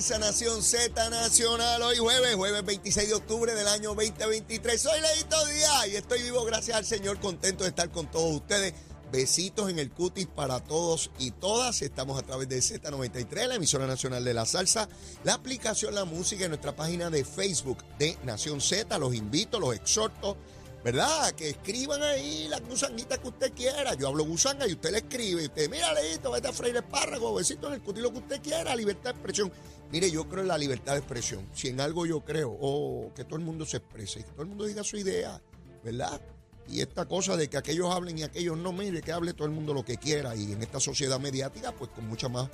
Nación 0.00 0.62
Z 0.62 1.10
Nacional, 1.10 1.82
hoy 1.82 1.98
jueves, 1.98 2.34
jueves 2.34 2.64
26 2.64 3.08
de 3.08 3.14
octubre 3.14 3.54
del 3.54 3.68
año 3.68 3.90
2023. 3.94 4.80
Soy 4.80 4.98
Leito 4.98 5.44
Díaz 5.44 5.88
y 5.88 5.96
estoy 5.96 6.22
vivo 6.22 6.42
gracias 6.46 6.78
al 6.78 6.86
Señor, 6.86 7.20
contento 7.20 7.64
de 7.64 7.68
estar 7.68 7.90
con 7.90 8.10
todos 8.10 8.34
ustedes. 8.34 8.72
Besitos 9.12 9.68
en 9.68 9.78
el 9.78 9.90
cutis 9.90 10.26
para 10.26 10.64
todos 10.64 11.10
y 11.18 11.32
todas. 11.32 11.82
Estamos 11.82 12.18
a 12.18 12.22
través 12.22 12.48
de 12.48 12.60
Z93, 12.60 13.46
la 13.46 13.56
emisora 13.56 13.86
nacional 13.86 14.24
de 14.24 14.32
la 14.32 14.46
salsa, 14.46 14.88
la 15.22 15.34
aplicación 15.34 15.94
La 15.94 16.06
Música 16.06 16.44
en 16.44 16.52
nuestra 16.52 16.74
página 16.74 17.10
de 17.10 17.22
Facebook 17.22 17.84
de 17.98 18.16
Nación 18.24 18.62
Z. 18.62 18.98
Los 18.98 19.14
invito, 19.14 19.60
los 19.60 19.74
exhorto 19.74 20.38
¿verdad? 20.84 21.32
Que 21.32 21.50
escriban 21.50 22.02
ahí 22.02 22.46
la 22.48 22.58
gusanguita 22.60 23.18
que 23.18 23.28
usted 23.28 23.52
quiera. 23.52 23.94
Yo 23.94 24.08
hablo 24.08 24.24
gusanga 24.24 24.66
y 24.66 24.72
usted 24.72 24.90
le 24.90 24.98
escribe. 24.98 25.42
Y 25.42 25.46
usted, 25.46 25.70
mira, 25.70 25.92
Leito, 25.92 26.30
vete 26.30 26.48
a 26.48 26.52
freír 26.52 26.76
espárrago, 26.76 27.34
besito 27.34 27.68
en 27.68 27.74
el 27.74 27.82
cutis, 27.82 28.02
lo 28.02 28.12
que 28.12 28.18
usted 28.18 28.40
quiera, 28.40 28.74
libertad 28.74 29.10
de 29.10 29.10
expresión. 29.10 29.52
Mire, 29.90 30.10
yo 30.10 30.28
creo 30.28 30.42
en 30.42 30.48
la 30.48 30.58
libertad 30.58 30.92
de 30.92 30.98
expresión. 30.98 31.48
Si 31.52 31.68
en 31.68 31.80
algo 31.80 32.06
yo 32.06 32.20
creo, 32.24 32.56
o 32.60 33.12
que 33.14 33.24
todo 33.24 33.36
el 33.36 33.44
mundo 33.44 33.66
se 33.66 33.78
exprese, 33.78 34.24
que 34.24 34.30
todo 34.30 34.42
el 34.42 34.48
mundo 34.48 34.64
diga 34.64 34.84
su 34.84 34.96
idea, 34.96 35.40
¿verdad? 35.82 36.20
Y 36.70 36.80
esta 36.80 37.06
cosa 37.06 37.36
de 37.36 37.50
que 37.50 37.56
aquellos 37.56 37.92
hablen 37.92 38.18
y 38.18 38.22
aquellos 38.22 38.56
no, 38.56 38.72
mire, 38.72 39.02
que 39.02 39.12
hable 39.12 39.34
todo 39.34 39.46
el 39.46 39.52
mundo 39.52 39.74
lo 39.74 39.84
que 39.84 39.96
quiera. 39.96 40.36
Y 40.36 40.52
en 40.52 40.62
esta 40.62 40.78
sociedad 40.78 41.18
mediática, 41.18 41.72
pues 41.72 41.90
con 41.90 42.06
mucha 42.06 42.28
más 42.28 42.48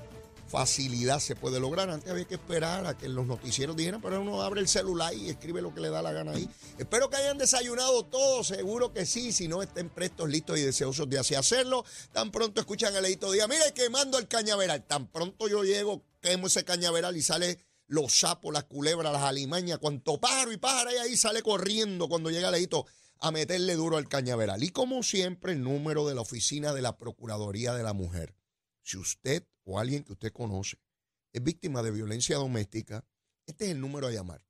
facilidad 0.47 1.19
se 1.21 1.37
puede 1.37 1.61
lograr. 1.61 1.91
Antes 1.91 2.11
había 2.11 2.25
que 2.25 2.37
esperar 2.37 2.87
a 2.87 2.97
que 2.97 3.09
los 3.09 3.27
noticieros 3.27 3.77
dijeran, 3.77 4.01
pero 4.01 4.21
uno 4.21 4.41
abre 4.43 4.61
el 4.61 4.69
celular 4.69 5.13
y 5.13 5.29
escribe 5.29 5.61
lo 5.61 5.75
que 5.75 5.81
le 5.81 5.91
da 5.91 6.01
la 6.01 6.13
gana 6.13 6.33
ahí. 6.33 6.49
Espero 6.79 7.11
que 7.11 7.17
hayan 7.17 7.37
desayunado 7.37 8.05
todos, 8.05 8.47
seguro 8.47 8.93
que 8.93 9.05
sí. 9.05 9.33
Si 9.33 9.49
no, 9.49 9.63
estén 9.63 9.91
prestos, 9.91 10.31
listos 10.31 10.59
y 10.59 10.63
deseosos 10.63 11.09
de 11.11 11.19
así 11.19 11.35
hacerlo. 11.35 11.85
Tan 12.13 12.31
pronto 12.31 12.61
escuchan 12.61 12.95
el 12.97 13.05
edito 13.05 13.31
día, 13.31 13.47
mire, 13.49 13.73
quemando 13.75 14.19
el 14.19 14.29
cañaveral. 14.29 14.85
Tan 14.87 15.09
pronto 15.09 15.49
yo 15.49 15.63
llego, 15.63 16.03
quemo 16.23 16.47
ese 16.47 16.65
cañaveral 16.65 17.17
y 17.17 17.23
sale 17.23 17.59
los 17.89 18.19
sapos, 18.19 18.53
las 18.53 18.65
culebras, 18.65 19.13
las 19.13 19.23
alimañas, 19.23 19.79
cuanto 19.79 20.19
pájaro 20.19 20.53
y 20.53 20.57
pájaro 20.57 20.91
hay 20.91 20.97
ahí 20.97 21.17
sale 21.17 21.43
corriendo 21.43 22.09
cuando 22.09 22.31
llega 22.31 22.49
el 22.49 22.55
edito 22.57 22.87
a 23.21 23.31
meterle 23.31 23.75
duro 23.75 23.97
al 23.97 24.09
cañaveral. 24.09 24.63
Y 24.63 24.71
como 24.71 25.03
siempre, 25.03 25.53
el 25.53 25.63
número 25.63 26.07
de 26.07 26.15
la 26.15 26.21
oficina 26.21 26.73
de 26.73 26.83
la 26.83 26.97
Procuraduría 26.97 27.75
de 27.75 27.83
la 27.83 27.93
Mujer. 27.93 28.37
Si 28.83 28.97
usted 28.97 29.47
o 29.65 29.79
alguien 29.79 30.05
que 30.05 30.13
usted 30.13 30.33
conoce 30.33 30.79
es 31.33 31.43
víctima 31.43 31.83
de 31.83 31.91
violencia 31.91 32.37
doméstica, 32.37 33.05
este 33.47 33.67
es 33.67 33.73
el 33.73 33.81
número 33.81 34.07
a 34.07 34.13
llamar. 34.13 34.45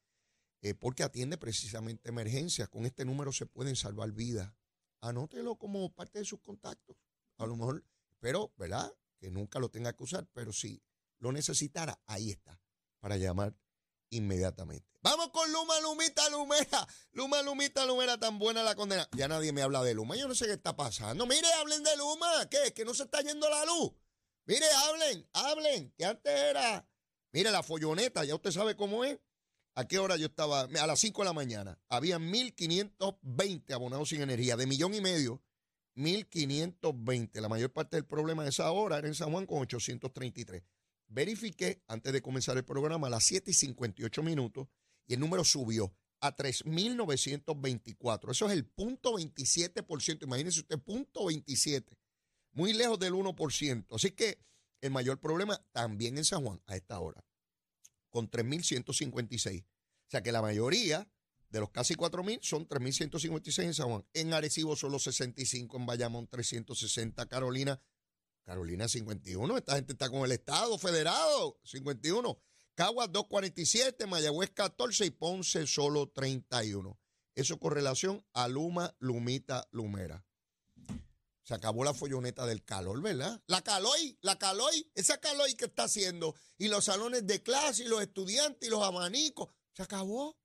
eh, 0.64 0.74
porque 0.74 1.04
atiende 1.04 1.38
precisamente 1.38 2.10
emergencias. 2.10 2.68
Con 2.70 2.88
este 2.88 3.06
número 3.06 3.32
se 3.32 3.46
pueden 3.46 3.76
salvar 3.76 4.12
vidas. 4.12 4.52
Anótelo 5.02 5.58
como 5.58 5.94
parte 5.94 6.18
de 6.18 6.26
sus 6.26 6.40
contactos. 6.40 6.98
A 7.38 7.46
lo 7.46 7.56
mejor, 7.56 7.86
pero, 8.20 8.52
¿verdad? 8.58 8.92
que 9.24 9.32
nunca 9.32 9.58
lo 9.58 9.70
tenga 9.70 9.94
que 9.94 10.04
usar, 10.04 10.28
pero 10.34 10.52
si 10.52 10.84
lo 11.20 11.32
necesitara, 11.32 11.98
ahí 12.08 12.32
está, 12.32 12.60
para 13.00 13.16
llamar 13.16 13.56
inmediatamente. 14.10 15.00
Vamos 15.02 15.30
con 15.30 15.50
Luma, 15.50 15.80
Lumita, 15.80 16.30
Lumera. 16.30 16.86
Luma, 17.14 17.42
Lumita, 17.42 17.86
Lumera, 17.86 18.18
tan 18.18 18.38
buena 18.38 18.64
la 18.64 18.76
condena. 18.76 19.08
Ya 19.16 19.30
nadie 19.30 19.54
me 19.54 19.62
habla 19.62 19.82
de 19.82 19.94
Luma. 19.94 20.18
Yo 20.18 20.28
no 20.28 20.36
sé 20.36 20.46
qué 20.46 20.52
está 20.52 20.76
pasando. 20.76 21.26
Mire, 21.26 21.48
hablen 21.54 21.84
de 21.84 21.96
Luma. 21.96 22.50
¿Qué? 22.50 22.74
Que 22.74 22.84
no 22.84 22.94
se 22.94 23.04
está 23.04 23.22
yendo 23.22 23.50
la 23.50 23.64
luz. 23.64 23.94
Mire, 24.46 24.66
hablen, 24.88 25.26
hablen. 25.32 25.94
Que 25.98 26.04
antes 26.04 26.34
era. 26.34 26.86
Mire, 27.32 27.50
la 27.50 27.64
folloneta, 27.64 28.26
ya 28.26 28.36
usted 28.36 28.52
sabe 28.52 28.76
cómo 28.76 29.06
es. 29.06 29.18
¿A 29.76 29.88
qué 29.88 29.98
hora 29.98 30.18
yo 30.18 30.28
estaba? 30.28 30.62
A 30.62 30.88
las 30.88 31.00
5 31.00 31.22
de 31.22 31.26
la 31.26 31.34
mañana. 31.34 31.80
Había 31.90 32.20
1.520 32.20 33.74
abonados 33.74 34.10
sin 34.10 34.22
energía, 34.22 34.56
de 34.56 34.68
millón 34.68 34.94
y 34.94 35.02
medio 35.02 35.42
1.520. 35.96 37.42
La 37.42 37.50
mayor 37.50 37.72
parte 37.72 37.98
del 37.98 38.06
problema 38.06 38.44
de 38.44 38.50
esa 38.50 38.72
hora 38.72 38.98
era 38.98 39.08
en 39.08 39.16
San 39.16 39.32
Juan 39.32 39.46
con 39.46 39.60
833. 39.60 40.64
Verifiqué 41.08 41.84
antes 41.88 42.14
de 42.14 42.22
comenzar 42.22 42.58
el 42.58 42.66
programa 42.66 43.08
a 43.08 43.10
las 43.10 43.24
7 43.26 43.52
y 43.52 43.54
58 43.54 44.24
minutos 44.24 44.68
y 45.08 45.14
el 45.14 45.20
número 45.20 45.44
subió 45.44 45.96
a 46.22 46.36
3.924. 46.36 48.32
Eso 48.32 48.46
es 48.46 48.52
el 48.54 48.66
punto 48.66 49.14
27%. 49.14 50.24
Imagínense 50.24 50.62
usted, 50.62 50.80
punto 50.80 51.26
27. 51.26 51.98
Muy 52.54 52.74
lejos 52.74 53.00
del 53.00 53.14
1%. 53.14 53.86
Así 53.92 54.12
que 54.12 54.40
el 54.82 54.92
mayor 54.92 55.20
problema 55.20 55.60
también 55.72 56.18
en 56.18 56.26
San 56.26 56.44
Juan 56.44 56.62
a 56.66 56.76
esta 56.76 57.00
hora, 57.00 57.24
con 58.14 58.30
3.156. 58.30 59.64
O 59.64 59.66
sea 60.08 60.22
que 60.22 60.32
la 60.32 60.44
mayoría 60.44 61.10
de 61.50 61.60
los 61.60 61.72
casi 61.72 61.96
4.000 61.96 62.40
son 62.44 62.68
3.156 62.68 63.64
en 63.64 63.74
San 63.74 63.90
Juan. 63.90 64.06
En 64.14 64.34
Arecibo 64.34 64.76
solo 64.76 65.00
65, 65.00 65.78
en 65.78 65.86
Bayamón 65.88 66.28
360, 66.28 67.26
Carolina, 67.26 67.82
Carolina 68.44 68.88
51. 68.88 69.58
Esta 69.58 69.76
gente 69.76 69.94
está 69.94 70.10
con 70.12 70.24
el 70.26 70.32
Estado 70.32 70.78
federado, 70.78 71.60
51. 71.64 72.40
Caguas 72.76 73.12
247, 73.12 74.06
Mayagüez 74.06 74.52
14 74.52 75.06
y 75.08 75.10
Ponce 75.10 75.66
solo 75.66 76.10
31. 76.10 77.00
Eso 77.34 77.60
con 77.60 77.72
relación 77.74 78.24
a 78.34 78.48
Luma, 78.48 78.96
Lumita, 79.00 79.68
Lumera. 79.72 80.24
Se 81.44 81.54
acabó 81.54 81.84
la 81.84 81.94
folloneta 81.94 82.46
del 82.46 82.64
calor, 82.64 83.02
¿verdad? 83.02 83.42
La 83.48 83.62
caloy, 83.62 84.18
la 84.22 84.40
caloy, 84.40 84.90
esa 84.96 85.20
caloy 85.20 85.56
que 85.56 85.66
está 85.66 85.84
haciendo. 85.84 86.36
Y 86.58 86.70
los 86.70 86.86
salones 86.86 87.28
de 87.28 87.44
clase 87.44 87.84
y 87.84 87.88
los 87.88 88.02
estudiantes 88.02 88.66
y 88.68 88.72
los 88.72 88.82
abanicos. 88.82 89.50
Se 89.74 89.84
acabó. 89.84 90.38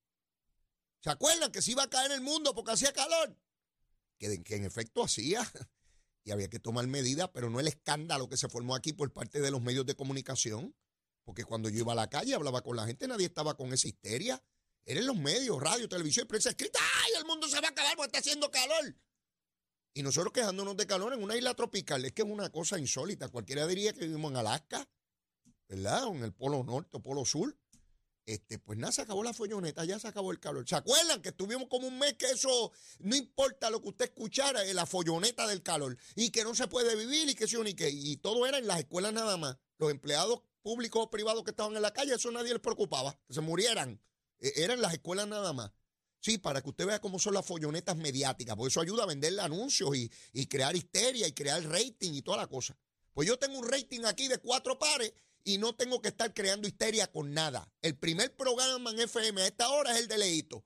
¿Se 1.01 1.11
acuerdan 1.11 1.53
que 1.53 1.63
se 1.63 1.71
iba 1.71 1.85
a 1.85 1.91
caer 1.91 2.11
el 2.11 2.21
mundo 2.21 2.53
porque 2.53 2.73
hacía 2.73 2.93
calor? 2.93 3.37
Que, 4.19 4.43
en 4.49 4.65
efecto 4.65 5.05
hacía. 5.05 5.41
Y 6.25 6.31
había 6.31 6.51
que 6.51 6.59
tomar 6.59 6.87
medidas, 6.87 7.31
pero 7.33 7.49
no 7.49 7.59
el 7.59 7.69
escándalo 7.69 8.29
que 8.29 8.37
se 8.37 8.51
formó 8.51 8.75
aquí 8.75 8.93
por 8.93 9.11
parte 9.15 9.41
de 9.41 9.51
los 9.51 9.63
medios 9.63 9.87
de 9.87 9.97
comunicación. 9.97 10.77
Porque 11.25 11.43
cuando 11.43 11.71
yo 11.71 11.79
iba 11.79 11.93
a 11.93 11.95
la 11.95 12.11
calle, 12.11 12.35
hablaba 12.35 12.61
con 12.61 12.77
la 12.77 12.87
gente, 12.87 13.09
nadie 13.09 13.25
estaba 13.25 13.57
con 13.57 13.73
esa 13.73 13.89
histeria. 13.89 14.43
Eran 14.85 15.07
los 15.07 15.17
medios, 15.17 15.59
radio, 15.59 15.89
televisión 15.89 16.27
prensa 16.27 16.51
escrita. 16.51 16.81
¡Ay, 17.03 17.13
el 17.17 17.25
mundo 17.25 17.49
se 17.49 17.59
va 17.63 17.69
a 17.69 17.71
acabar 17.71 17.97
porque 17.97 18.09
está 18.09 18.19
haciendo 18.19 18.51
calor! 18.51 18.95
Y 19.99 20.03
nosotros 20.05 20.33
quejándonos 20.33 20.77
de 20.77 20.87
calor 20.87 21.13
en 21.13 21.25
una 21.25 21.37
isla 21.37 21.55
tropical. 21.55 22.05
Es 22.05 22.13
que 22.13 22.23
es 22.23 22.29
una 22.29 22.51
cosa 22.51 22.79
insólita. 22.79 23.31
Cualquiera 23.31 23.67
diría 23.67 23.93
que 23.93 24.07
vivimos 24.07 24.31
en 24.31 24.37
Alaska, 24.37 24.89
¿verdad? 25.67 26.05
O 26.05 26.15
en 26.15 26.23
el 26.23 26.33
Polo 26.33 26.63
Norte 26.63 26.99
o 26.99 27.03
Polo 27.03 27.25
Sur. 27.25 27.59
Este, 28.25 28.61
pues 28.61 28.79
nada, 28.79 28.93
se 28.93 29.03
acabó 29.03 29.25
la 29.25 29.35
folloneta, 29.35 29.85
ya 29.85 29.99
se 29.99 30.07
acabó 30.07 30.31
el 30.31 30.39
calor. 30.39 30.65
¿Se 30.69 30.77
acuerdan 30.77 31.21
que 31.21 31.31
estuvimos 31.31 31.67
como 31.67 31.89
un 31.89 31.99
mes 31.99 32.15
que 32.15 32.27
eso 32.27 32.71
no 33.01 33.17
importa 33.17 33.71
lo 33.71 33.83
que 33.83 33.89
usted 33.89 34.05
escuchara, 34.05 34.63
la 34.73 34.87
folloneta 34.87 35.49
del 35.49 35.65
calor 35.65 35.99
y 36.15 36.31
que 36.31 36.45
no 36.45 36.55
se 36.55 36.69
puede 36.69 36.95
vivir 36.95 37.29
y 37.29 37.35
que 37.35 37.49
sí 37.49 37.57
ni 37.65 37.75
que 37.75 37.91
y 37.91 38.19
todo 38.19 38.47
era 38.47 38.59
en 38.59 38.69
las 38.69 38.79
escuelas 38.79 39.13
nada 39.13 39.37
más. 39.37 39.59
Los 39.79 39.91
empleados 39.91 40.43
públicos 40.63 41.07
o 41.07 41.11
privados 41.11 41.43
que 41.43 41.51
estaban 41.51 41.75
en 41.75 41.83
la 41.83 41.93
calle, 41.93 42.15
eso 42.15 42.31
nadie 42.31 42.53
les 42.53 42.63
preocupaba, 42.63 43.19
que 43.27 43.35
se 43.35 43.41
murieran. 43.41 44.01
E, 44.39 44.63
eran 44.63 44.81
las 44.81 44.93
escuelas 44.93 45.27
nada 45.27 45.53
más. 45.53 45.73
Sí, 46.21 46.39
para 46.39 46.61
que 46.61 46.71
usted 46.71 46.87
vea 46.87 47.01
cómo 47.01 47.19
son 47.19 47.35
las 47.35 47.47
follonetas 47.47 47.97
mediáticas, 47.97 48.57
porque 48.57 48.71
eso 48.71 48.81
ayuda 48.81 49.05
a 49.05 49.07
vender 49.07 49.39
anuncios 49.41 49.97
y, 49.97 50.11
y 50.33 50.47
crear 50.47 50.75
histeria 50.75 51.29
y 51.29 51.33
crear 51.33 51.63
rating 51.63 52.13
y 52.13 52.23
toda 52.23 52.39
la 52.39 52.47
cosa. 52.47 52.77
Pues 53.15 53.27
yo 53.29 53.39
tengo 53.39 53.59
un 53.59 53.69
rating 53.69 54.05
aquí 54.05 54.29
de 54.29 54.39
cuatro 54.39 54.79
pares 54.79 55.13
y 55.45 55.59
no 55.59 55.75
tengo 55.75 56.03
que 56.03 56.09
estar 56.09 56.35
creando 56.35 56.69
histeria 56.69 57.11
con 57.11 57.33
nada. 57.33 57.73
El 57.83 57.97
primer 57.97 58.35
programa 58.37 58.91
en 58.91 59.01
FM 59.01 59.43
a 59.43 59.47
esta 59.47 59.71
hora 59.71 59.93
es 59.93 60.01
el 60.01 60.09
de 60.09 60.19
Leito. 60.19 60.65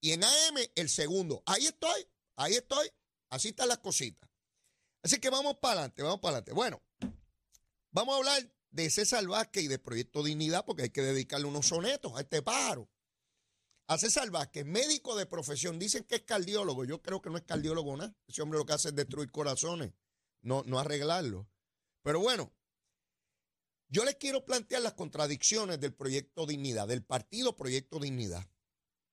Y 0.00 0.12
en 0.12 0.24
AM 0.24 0.56
el 0.74 0.88
segundo. 0.88 1.42
Ahí 1.46 1.66
estoy, 1.66 2.06
ahí 2.36 2.54
estoy. 2.54 2.90
Así 3.30 3.48
están 3.48 3.68
las 3.68 3.78
cositas. 3.78 4.28
Así 5.02 5.18
que 5.18 5.30
vamos 5.30 5.58
para 5.58 5.74
adelante, 5.74 6.02
vamos 6.02 6.20
para 6.20 6.38
adelante. 6.38 6.52
Bueno, 6.52 6.82
vamos 7.90 8.14
a 8.14 8.18
hablar 8.18 8.52
de 8.70 8.90
César 8.90 9.26
Vázquez 9.26 9.64
y 9.64 9.68
de 9.68 9.78
Proyecto 9.78 10.22
Dignidad 10.22 10.64
porque 10.64 10.84
hay 10.84 10.90
que 10.90 11.02
dedicarle 11.02 11.46
unos 11.46 11.66
sonetos 11.66 12.12
a 12.16 12.20
este 12.20 12.42
pájaro. 12.42 12.88
A 13.88 13.98
César 13.98 14.30
Vázquez, 14.30 14.64
médico 14.66 15.14
de 15.14 15.26
profesión, 15.26 15.78
dicen 15.78 16.04
que 16.04 16.16
es 16.16 16.22
cardiólogo. 16.22 16.84
Yo 16.84 17.02
creo 17.02 17.22
que 17.22 17.30
no 17.30 17.36
es 17.36 17.44
cardiólogo 17.44 17.96
nada. 17.96 18.16
Ese 18.26 18.42
hombre 18.42 18.58
lo 18.58 18.66
que 18.66 18.72
hace 18.72 18.88
es 18.88 18.96
destruir 18.96 19.30
corazones, 19.30 19.92
no, 20.42 20.64
no 20.64 20.80
arreglarlo. 20.80 21.48
Pero 22.02 22.18
bueno, 22.20 22.52
yo 23.88 24.04
les 24.04 24.16
quiero 24.16 24.44
plantear 24.44 24.82
las 24.82 24.94
contradicciones 24.94 25.78
del 25.78 25.94
proyecto 25.94 26.46
Dignidad, 26.46 26.88
del 26.88 27.04
partido 27.04 27.54
Proyecto 27.54 28.00
Dignidad, 28.00 28.50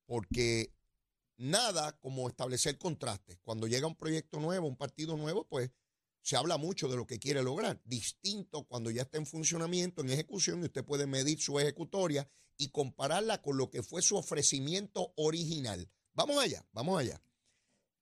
porque 0.08 0.74
nada 1.38 1.96
como 2.00 2.28
establecer 2.28 2.80
contrastes. 2.80 3.38
Cuando 3.44 3.68
llega 3.68 3.86
un 3.86 3.96
proyecto 3.96 4.40
nuevo, 4.40 4.68
un 4.68 4.78
partido 4.78 5.16
nuevo, 5.18 5.48
pues 5.48 5.70
se 6.24 6.38
habla 6.38 6.58
mucho 6.58 6.88
de 6.88 6.96
lo 6.96 7.06
que 7.06 7.20
quiere 7.20 7.44
lograr. 7.44 7.82
Distinto 7.84 8.64
cuando 8.64 8.90
ya 8.90 9.04
está 9.04 9.18
en 9.18 9.26
funcionamiento, 9.26 10.02
en 10.02 10.10
ejecución, 10.10 10.62
y 10.62 10.66
usted 10.66 10.84
puede 10.84 11.06
medir 11.06 11.40
su 11.40 11.60
ejecutoria 11.60 12.28
y 12.58 12.70
compararla 12.70 13.42
con 13.42 13.58
lo 13.58 13.70
que 13.70 13.84
fue 13.84 14.02
su 14.02 14.16
ofrecimiento 14.16 15.14
original. 15.18 15.92
Vamos 16.14 16.38
allá, 16.42 16.66
vamos 16.72 17.00
allá. 17.00 17.22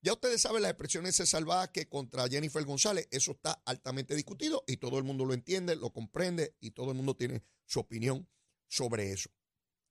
Ya 0.03 0.13
ustedes 0.13 0.41
saben 0.41 0.61
las 0.61 0.71
expresiones 0.71 1.17
de 1.17 1.25
salvaje 1.25 1.89
contra 1.89 2.27
Jennifer 2.27 2.63
González, 2.63 3.07
eso 3.11 3.31
está 3.31 3.53
altamente 3.65 4.15
discutido 4.15 4.63
y 4.67 4.77
todo 4.77 4.97
el 4.97 5.03
mundo 5.03 5.25
lo 5.25 5.33
entiende, 5.33 5.75
lo 5.75 5.91
comprende 5.91 6.55
y 6.59 6.71
todo 6.71 6.91
el 6.91 6.97
mundo 6.97 7.15
tiene 7.15 7.43
su 7.65 7.79
opinión 7.79 8.27
sobre 8.67 9.11
eso. 9.11 9.29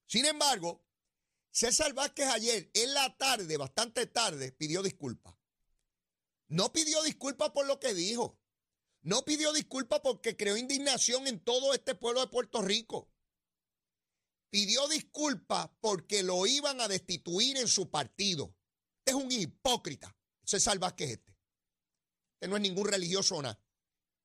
Sin 0.07 0.25
embargo, 0.27 0.85
César 1.53 1.95
Vázquez 1.95 2.27
ayer 2.27 2.71
en 2.75 2.95
la 2.95 3.17
tarde, 3.17 3.57
bastante 3.57 4.07
tarde, 4.07 4.53
pidió 4.53 4.83
disculpas. 4.83 5.35
No 6.51 6.73
pidió 6.73 7.01
disculpas 7.05 7.51
por 7.51 7.65
lo 7.67 7.79
que 7.79 7.95
dijo. 7.95 8.37
No 9.03 9.25
pidió 9.25 9.53
disculpas 9.53 10.01
porque 10.01 10.37
creó 10.37 10.57
indignación 10.57 11.29
en 11.29 11.39
todo 11.39 11.73
este 11.75 11.95
pueblo 11.95 12.21
de 12.21 12.27
Puerto 12.27 12.61
Rico. 12.61 13.09
Pidió 14.51 14.89
disculpas 14.89 15.71
porque 15.81 16.25
lo 16.25 16.45
iban 16.47 16.81
a 16.81 16.89
destituir 16.89 17.57
en 17.57 17.69
su 17.69 17.89
partido. 17.89 18.53
Este 18.99 19.13
es 19.13 19.25
un 19.25 19.31
hipócrita. 19.31 20.15
César 20.45 20.77
Vázquez 20.81 21.11
este. 21.11 21.39
Este 22.35 22.49
no 22.49 22.57
es 22.57 22.63
ningún 22.63 22.89
religioso 22.89 23.41
nada. 23.41 23.63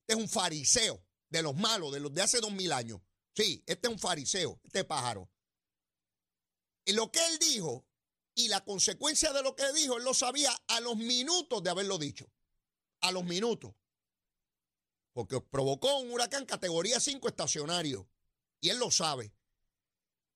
Este 0.01 0.13
es 0.13 0.19
un 0.19 0.27
fariseo 0.27 1.05
de 1.29 1.43
los 1.43 1.55
malos, 1.55 1.93
de 1.93 1.99
los 1.99 2.11
de 2.11 2.23
hace 2.23 2.39
dos 2.39 2.51
mil 2.51 2.71
años. 2.71 3.01
Sí, 3.35 3.63
este 3.67 3.87
es 3.87 3.93
un 3.93 3.99
fariseo, 3.99 4.59
este 4.63 4.83
pájaro. 4.83 5.29
Y 6.85 6.93
lo 6.93 7.11
que 7.11 7.23
él 7.27 7.37
dijo 7.37 7.85
y 8.35 8.49
la 8.49 8.63
consecuencia 8.63 9.31
de 9.31 9.41
lo 9.41 9.55
que 9.55 9.71
dijo, 9.73 9.97
él 9.97 10.03
lo 10.03 10.13
sabía 10.13 10.51
a 10.67 10.81
los 10.81 10.97
minutos 10.97 11.63
de 11.63 11.69
haberlo 11.69 11.97
dicho. 11.97 12.29
A 13.01 13.11
los 13.11 13.23
minutos. 13.23 13.73
Porque 15.13 15.39
provocó 15.39 15.99
un 15.99 16.11
huracán 16.11 16.45
categoría 16.45 16.99
5 16.99 17.27
estacionario. 17.29 18.09
Y 18.59 18.69
él 18.69 18.77
lo 18.77 18.91
sabe. 18.91 19.33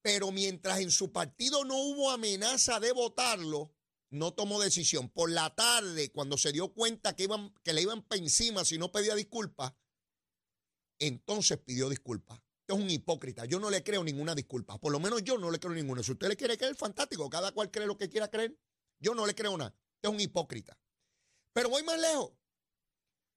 Pero 0.01 0.31
mientras 0.31 0.79
en 0.79 0.91
su 0.91 1.11
partido 1.11 1.65
no 1.65 1.75
hubo 1.75 2.09
amenaza 2.09 2.79
de 2.79 2.93
votarlo, 2.93 3.75
no 4.09 4.33
tomó 4.33 4.61
decisión. 4.61 5.09
Por 5.09 5.29
la 5.29 5.53
tarde, 5.53 6.09
cuando 6.11 6.37
se 6.37 6.53
dio 6.53 6.73
cuenta 6.73 7.17
que, 7.17 7.23
iban, 7.23 7.53
que 7.63 7.73
le 7.73 7.81
iban 7.81 8.01
para 8.01 8.21
encima 8.21 8.63
si 8.63 8.77
no 8.77 8.93
pedía 8.93 9.13
disculpas, 9.15 9.73
entonces 10.99 11.57
pidió 11.57 11.89
disculpas 11.89 12.39
es 12.73 12.79
un 12.79 12.89
hipócrita. 12.89 13.45
Yo 13.45 13.59
no 13.59 13.69
le 13.69 13.83
creo 13.83 14.03
ninguna 14.03 14.35
disculpa. 14.35 14.77
Por 14.77 14.91
lo 14.91 14.99
menos 14.99 15.23
yo 15.23 15.37
no 15.37 15.51
le 15.51 15.59
creo 15.59 15.73
ninguna. 15.73 16.03
Si 16.03 16.11
usted 16.11 16.27
le 16.27 16.37
quiere 16.37 16.57
creer, 16.57 16.75
fantástico. 16.75 17.29
Cada 17.29 17.51
cual 17.51 17.71
cree 17.71 17.87
lo 17.87 17.97
que 17.97 18.09
quiera 18.09 18.29
creer. 18.29 18.57
Yo 18.99 19.13
no 19.13 19.25
le 19.25 19.35
creo 19.35 19.57
nada. 19.57 19.73
es 20.01 20.09
un 20.09 20.19
hipócrita. 20.19 20.77
Pero 21.53 21.69
voy 21.69 21.83
más 21.83 21.99
lejos. 21.99 22.31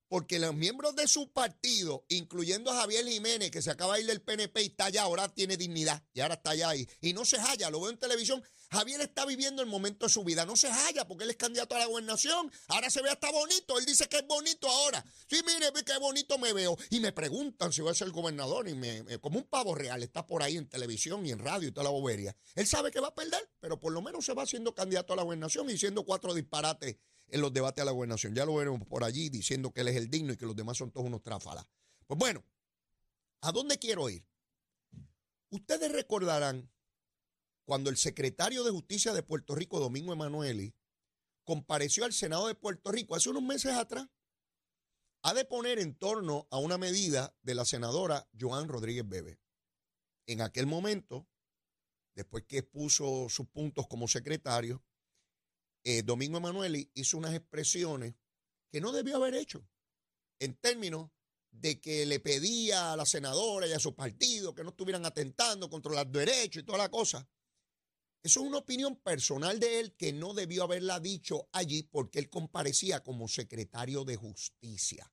Porque 0.08 0.38
los 0.38 0.55
miembros 0.55 0.94
de 0.94 1.08
su 1.08 1.32
partido, 1.32 2.05
incluyendo 2.08 2.70
a 2.70 2.76
Javier 2.76 3.06
Jiménez, 3.06 3.50
que 3.50 3.62
se 3.62 3.70
acaba 3.70 3.94
de 3.94 4.02
ir 4.02 4.06
del 4.06 4.20
PNP 4.20 4.62
y 4.62 4.67
está 4.67 4.84
allá, 4.84 5.02
ahora 5.02 5.32
tiene 5.32 5.56
dignidad 5.56 6.05
y 6.12 6.20
ahora 6.20 6.34
está 6.34 6.50
allá 6.50 6.69
ahí. 6.69 6.87
Y 7.00 7.14
no 7.14 7.25
se 7.25 7.38
halla, 7.38 7.70
lo 7.70 7.81
veo 7.81 7.90
en 7.90 7.99
televisión. 7.99 8.44
Javier 8.72 9.02
está 9.02 9.26
viviendo 9.26 9.60
el 9.60 9.69
momento 9.69 10.06
de 10.06 10.10
su 10.10 10.24
vida, 10.24 10.46
no 10.46 10.56
se 10.56 10.70
halla 10.70 11.06
porque 11.06 11.24
él 11.24 11.30
es 11.30 11.36
candidato 11.36 11.76
a 11.76 11.80
la 11.80 11.86
gobernación. 11.86 12.50
Ahora 12.69 12.88
se 12.88 13.02
ve 13.02 13.10
hasta 13.10 13.30
bonito, 13.30 13.78
él 13.78 13.84
dice 13.84 14.08
que 14.08 14.16
es 14.16 14.26
bonito 14.26 14.66
ahora. 14.66 15.04
Sí, 15.28 15.42
mire, 15.46 15.70
qué 15.84 15.98
bonito 15.98 16.38
me 16.38 16.54
veo. 16.54 16.78
Y 16.88 17.00
me 17.00 17.12
preguntan 17.12 17.70
si 17.70 17.82
voy 17.82 17.90
a 17.90 17.94
ser 17.94 18.10
gobernador 18.10 18.66
y 18.70 18.74
me, 18.74 19.04
como 19.20 19.38
un 19.38 19.44
pavo 19.44 19.74
real, 19.74 20.02
está 20.02 20.26
por 20.26 20.42
ahí 20.42 20.56
en 20.56 20.66
televisión 20.70 21.26
y 21.26 21.32
en 21.32 21.38
radio 21.38 21.69
y 21.69 21.72
toda 21.72 21.84
la 21.84 21.90
bobería. 21.90 22.34
Él 22.54 22.66
sabe 22.66 22.90
que 22.90 22.98
va 22.98 23.08
a 23.08 23.14
perder, 23.14 23.46
pero 23.60 23.78
por 23.78 23.92
lo 23.92 24.00
menos 24.00 24.24
se 24.24 24.32
va 24.32 24.46
siendo 24.46 24.74
candidato 24.74 25.12
a 25.12 25.16
la 25.16 25.22
gobernación 25.22 25.69
y 25.69 25.72
diciendo 25.72 26.06
cuatro 26.06 26.32
disparates 26.32 26.96
en 27.28 27.40
los 27.42 27.52
debates 27.52 27.82
a 27.82 27.84
la 27.84 27.92
gobernación. 27.92 28.34
Ya 28.34 28.46
lo 28.46 28.54
veremos 28.54 28.86
por 28.88 29.04
allí 29.04 29.28
diciendo 29.28 29.70
que 29.70 29.82
él 29.82 29.88
es 29.88 29.96
el 29.96 30.08
digno 30.08 30.32
y 30.32 30.38
que 30.38 30.46
los 30.46 30.56
demás 30.56 30.78
son 30.78 30.90
todos 30.90 31.06
unos 31.06 31.22
tráfalas. 31.22 31.66
Pues 32.06 32.19
bueno, 32.19 32.42
¿a 33.42 33.52
dónde 33.52 33.78
quiero 33.78 34.08
ir? 34.08 34.26
Ustedes 35.50 35.92
recordarán 35.92 36.71
cuando 37.64 37.90
el 37.90 37.96
secretario 37.96 38.64
de 38.64 38.70
Justicia 38.70 39.12
de 39.12 39.22
Puerto 39.22 39.54
Rico, 39.54 39.80
Domingo 39.80 40.12
Emanueli, 40.12 40.74
compareció 41.44 42.04
al 42.04 42.12
Senado 42.12 42.46
de 42.46 42.54
Puerto 42.54 42.92
Rico 42.92 43.14
hace 43.14 43.30
unos 43.30 43.42
meses 43.42 43.72
atrás, 43.72 44.08
a 45.22 45.34
de 45.34 45.44
poner 45.44 45.78
en 45.78 45.94
torno 45.94 46.48
a 46.50 46.58
una 46.58 46.78
medida 46.78 47.36
de 47.42 47.54
la 47.54 47.64
senadora 47.64 48.28
Joan 48.38 48.68
Rodríguez 48.68 49.08
Bebe. 49.08 49.38
En 50.26 50.40
aquel 50.40 50.66
momento, 50.66 51.28
después 52.14 52.44
que 52.44 52.58
expuso 52.58 53.28
sus 53.28 53.48
puntos 53.48 53.86
como 53.86 54.08
secretario, 54.08 54.84
eh, 55.84 56.02
Domingo 56.02 56.38
Emanueli 56.38 56.90
hizo 56.94 57.18
unas 57.18 57.34
expresiones 57.34 58.14
que 58.70 58.80
no 58.80 58.92
debió 58.92 59.16
haber 59.16 59.34
hecho 59.34 59.66
en 60.38 60.54
términos 60.54 61.10
de 61.52 61.80
que 61.80 62.06
le 62.06 62.18
pedía 62.18 62.92
a 62.92 62.96
la 62.96 63.06
senadora 63.06 63.66
y 63.66 63.72
a 63.72 63.78
su 63.78 63.94
partido 63.94 64.54
que 64.54 64.64
no 64.64 64.70
estuvieran 64.70 65.04
atentando 65.04 65.68
contra 65.68 65.92
los 65.92 66.10
derechos 66.10 66.62
y 66.62 66.66
toda 66.66 66.78
la 66.78 66.90
cosa. 66.90 67.28
Eso 68.22 68.40
es 68.40 68.46
una 68.46 68.58
opinión 68.58 68.96
personal 68.96 69.58
de 69.58 69.80
él 69.80 69.96
que 69.96 70.12
no 70.12 70.32
debió 70.32 70.62
haberla 70.62 71.00
dicho 71.00 71.48
allí 71.52 71.82
porque 71.82 72.20
él 72.20 72.30
comparecía 72.30 73.02
como 73.02 73.26
secretario 73.26 74.04
de 74.04 74.16
justicia. 74.16 75.12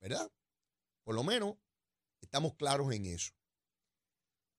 ¿Verdad? 0.00 0.30
Por 1.02 1.14
lo 1.14 1.24
menos 1.24 1.56
estamos 2.20 2.54
claros 2.54 2.92
en 2.92 3.06
eso. 3.06 3.32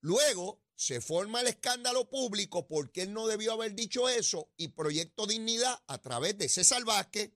Luego, 0.02 0.62
se 0.76 1.02
forma 1.02 1.42
el 1.42 1.48
escándalo 1.48 2.08
público 2.08 2.68
porque 2.68 3.02
él 3.02 3.14
no 3.14 3.26
debió 3.26 3.54
haber 3.54 3.74
dicho 3.74 4.08
eso 4.10 4.52
y 4.58 4.70
Proyecto 4.70 5.26
Dignidad 5.26 5.84
a 5.88 5.98
través 6.00 6.38
de 6.38 6.50
César 6.50 6.86
Vázquez, 6.86 7.34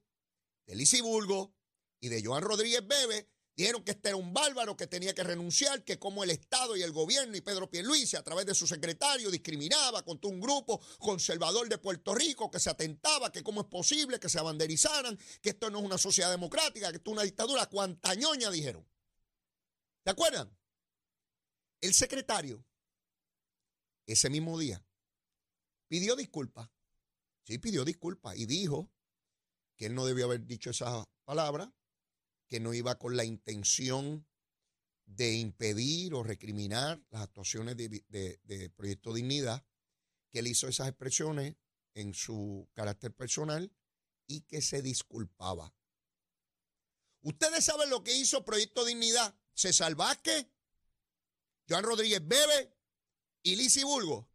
de 0.66 0.74
Lizy 0.76 1.00
Bulgo 1.00 1.56
y 2.00 2.08
de 2.08 2.22
Joan 2.24 2.44
Rodríguez 2.44 2.86
Bebe 2.86 3.31
dijeron 3.56 3.82
que 3.84 3.92
este 3.92 4.08
era 4.08 4.16
un 4.16 4.32
bárbaro 4.32 4.76
que 4.76 4.86
tenía 4.86 5.14
que 5.14 5.22
renunciar, 5.22 5.84
que 5.84 5.98
como 5.98 6.24
el 6.24 6.30
Estado 6.30 6.76
y 6.76 6.82
el 6.82 6.92
gobierno 6.92 7.36
y 7.36 7.40
Pedro 7.40 7.70
Pierluisi 7.70 8.16
a 8.16 8.22
través 8.22 8.46
de 8.46 8.54
su 8.54 8.66
secretario 8.66 9.30
discriminaba 9.30 10.02
contra 10.02 10.30
un 10.30 10.40
grupo 10.40 10.80
conservador 10.98 11.68
de 11.68 11.78
Puerto 11.78 12.14
Rico 12.14 12.50
que 12.50 12.60
se 12.60 12.70
atentaba, 12.70 13.30
que 13.30 13.42
cómo 13.42 13.62
es 13.62 13.66
posible 13.66 14.18
que 14.18 14.28
se 14.28 14.38
abanderizaran, 14.38 15.18
que 15.40 15.50
esto 15.50 15.70
no 15.70 15.78
es 15.78 15.84
una 15.84 15.98
sociedad 15.98 16.30
democrática, 16.30 16.90
que 16.90 16.96
esto 16.96 17.10
es 17.10 17.14
una 17.14 17.24
dictadura, 17.24 17.66
cuanta 17.66 18.14
ñoña 18.14 18.50
dijeron. 18.50 18.86
¿Se 20.04 20.10
acuerdan? 20.10 20.56
El 21.80 21.94
secretario 21.94 22.64
ese 24.06 24.30
mismo 24.30 24.58
día, 24.58 24.84
pidió 25.88 26.16
disculpas. 26.16 26.70
Sí, 27.44 27.58
pidió 27.58 27.84
disculpas 27.84 28.36
y 28.36 28.46
dijo 28.46 28.90
que 29.76 29.86
él 29.86 29.94
no 29.94 30.06
debió 30.06 30.26
haber 30.26 30.46
dicho 30.46 30.70
esa 30.70 31.04
palabra, 31.24 31.72
que 32.52 32.60
no 32.60 32.74
iba 32.74 32.98
con 32.98 33.16
la 33.16 33.24
intención 33.24 34.28
de 35.06 35.32
impedir 35.32 36.12
o 36.12 36.22
recriminar 36.22 37.02
las 37.08 37.22
actuaciones 37.22 37.78
de, 37.78 38.72
Proyecto 38.76 39.14
Dignidad, 39.14 39.64
que 40.30 40.40
él 40.40 40.48
hizo 40.48 40.68
esas 40.68 40.88
expresiones 40.88 41.56
en 41.94 42.12
su 42.12 42.68
carácter 42.74 43.16
personal 43.16 43.72
y 44.26 44.42
que 44.42 44.60
se 44.60 44.82
disculpaba. 44.82 45.74
Ustedes 47.22 47.64
saben 47.64 47.88
lo 47.88 48.04
que 48.04 48.14
hizo 48.14 48.44
Proyecto 48.44 48.84
Dignidad. 48.84 49.34
Se 49.54 49.72
Vázquez, 49.94 50.46
Joan 51.66 51.84
Rodríguez 51.84 52.20
Bebe 52.22 52.76
y 53.42 53.56
Lizy 53.56 53.82
Bulgo 53.82 54.28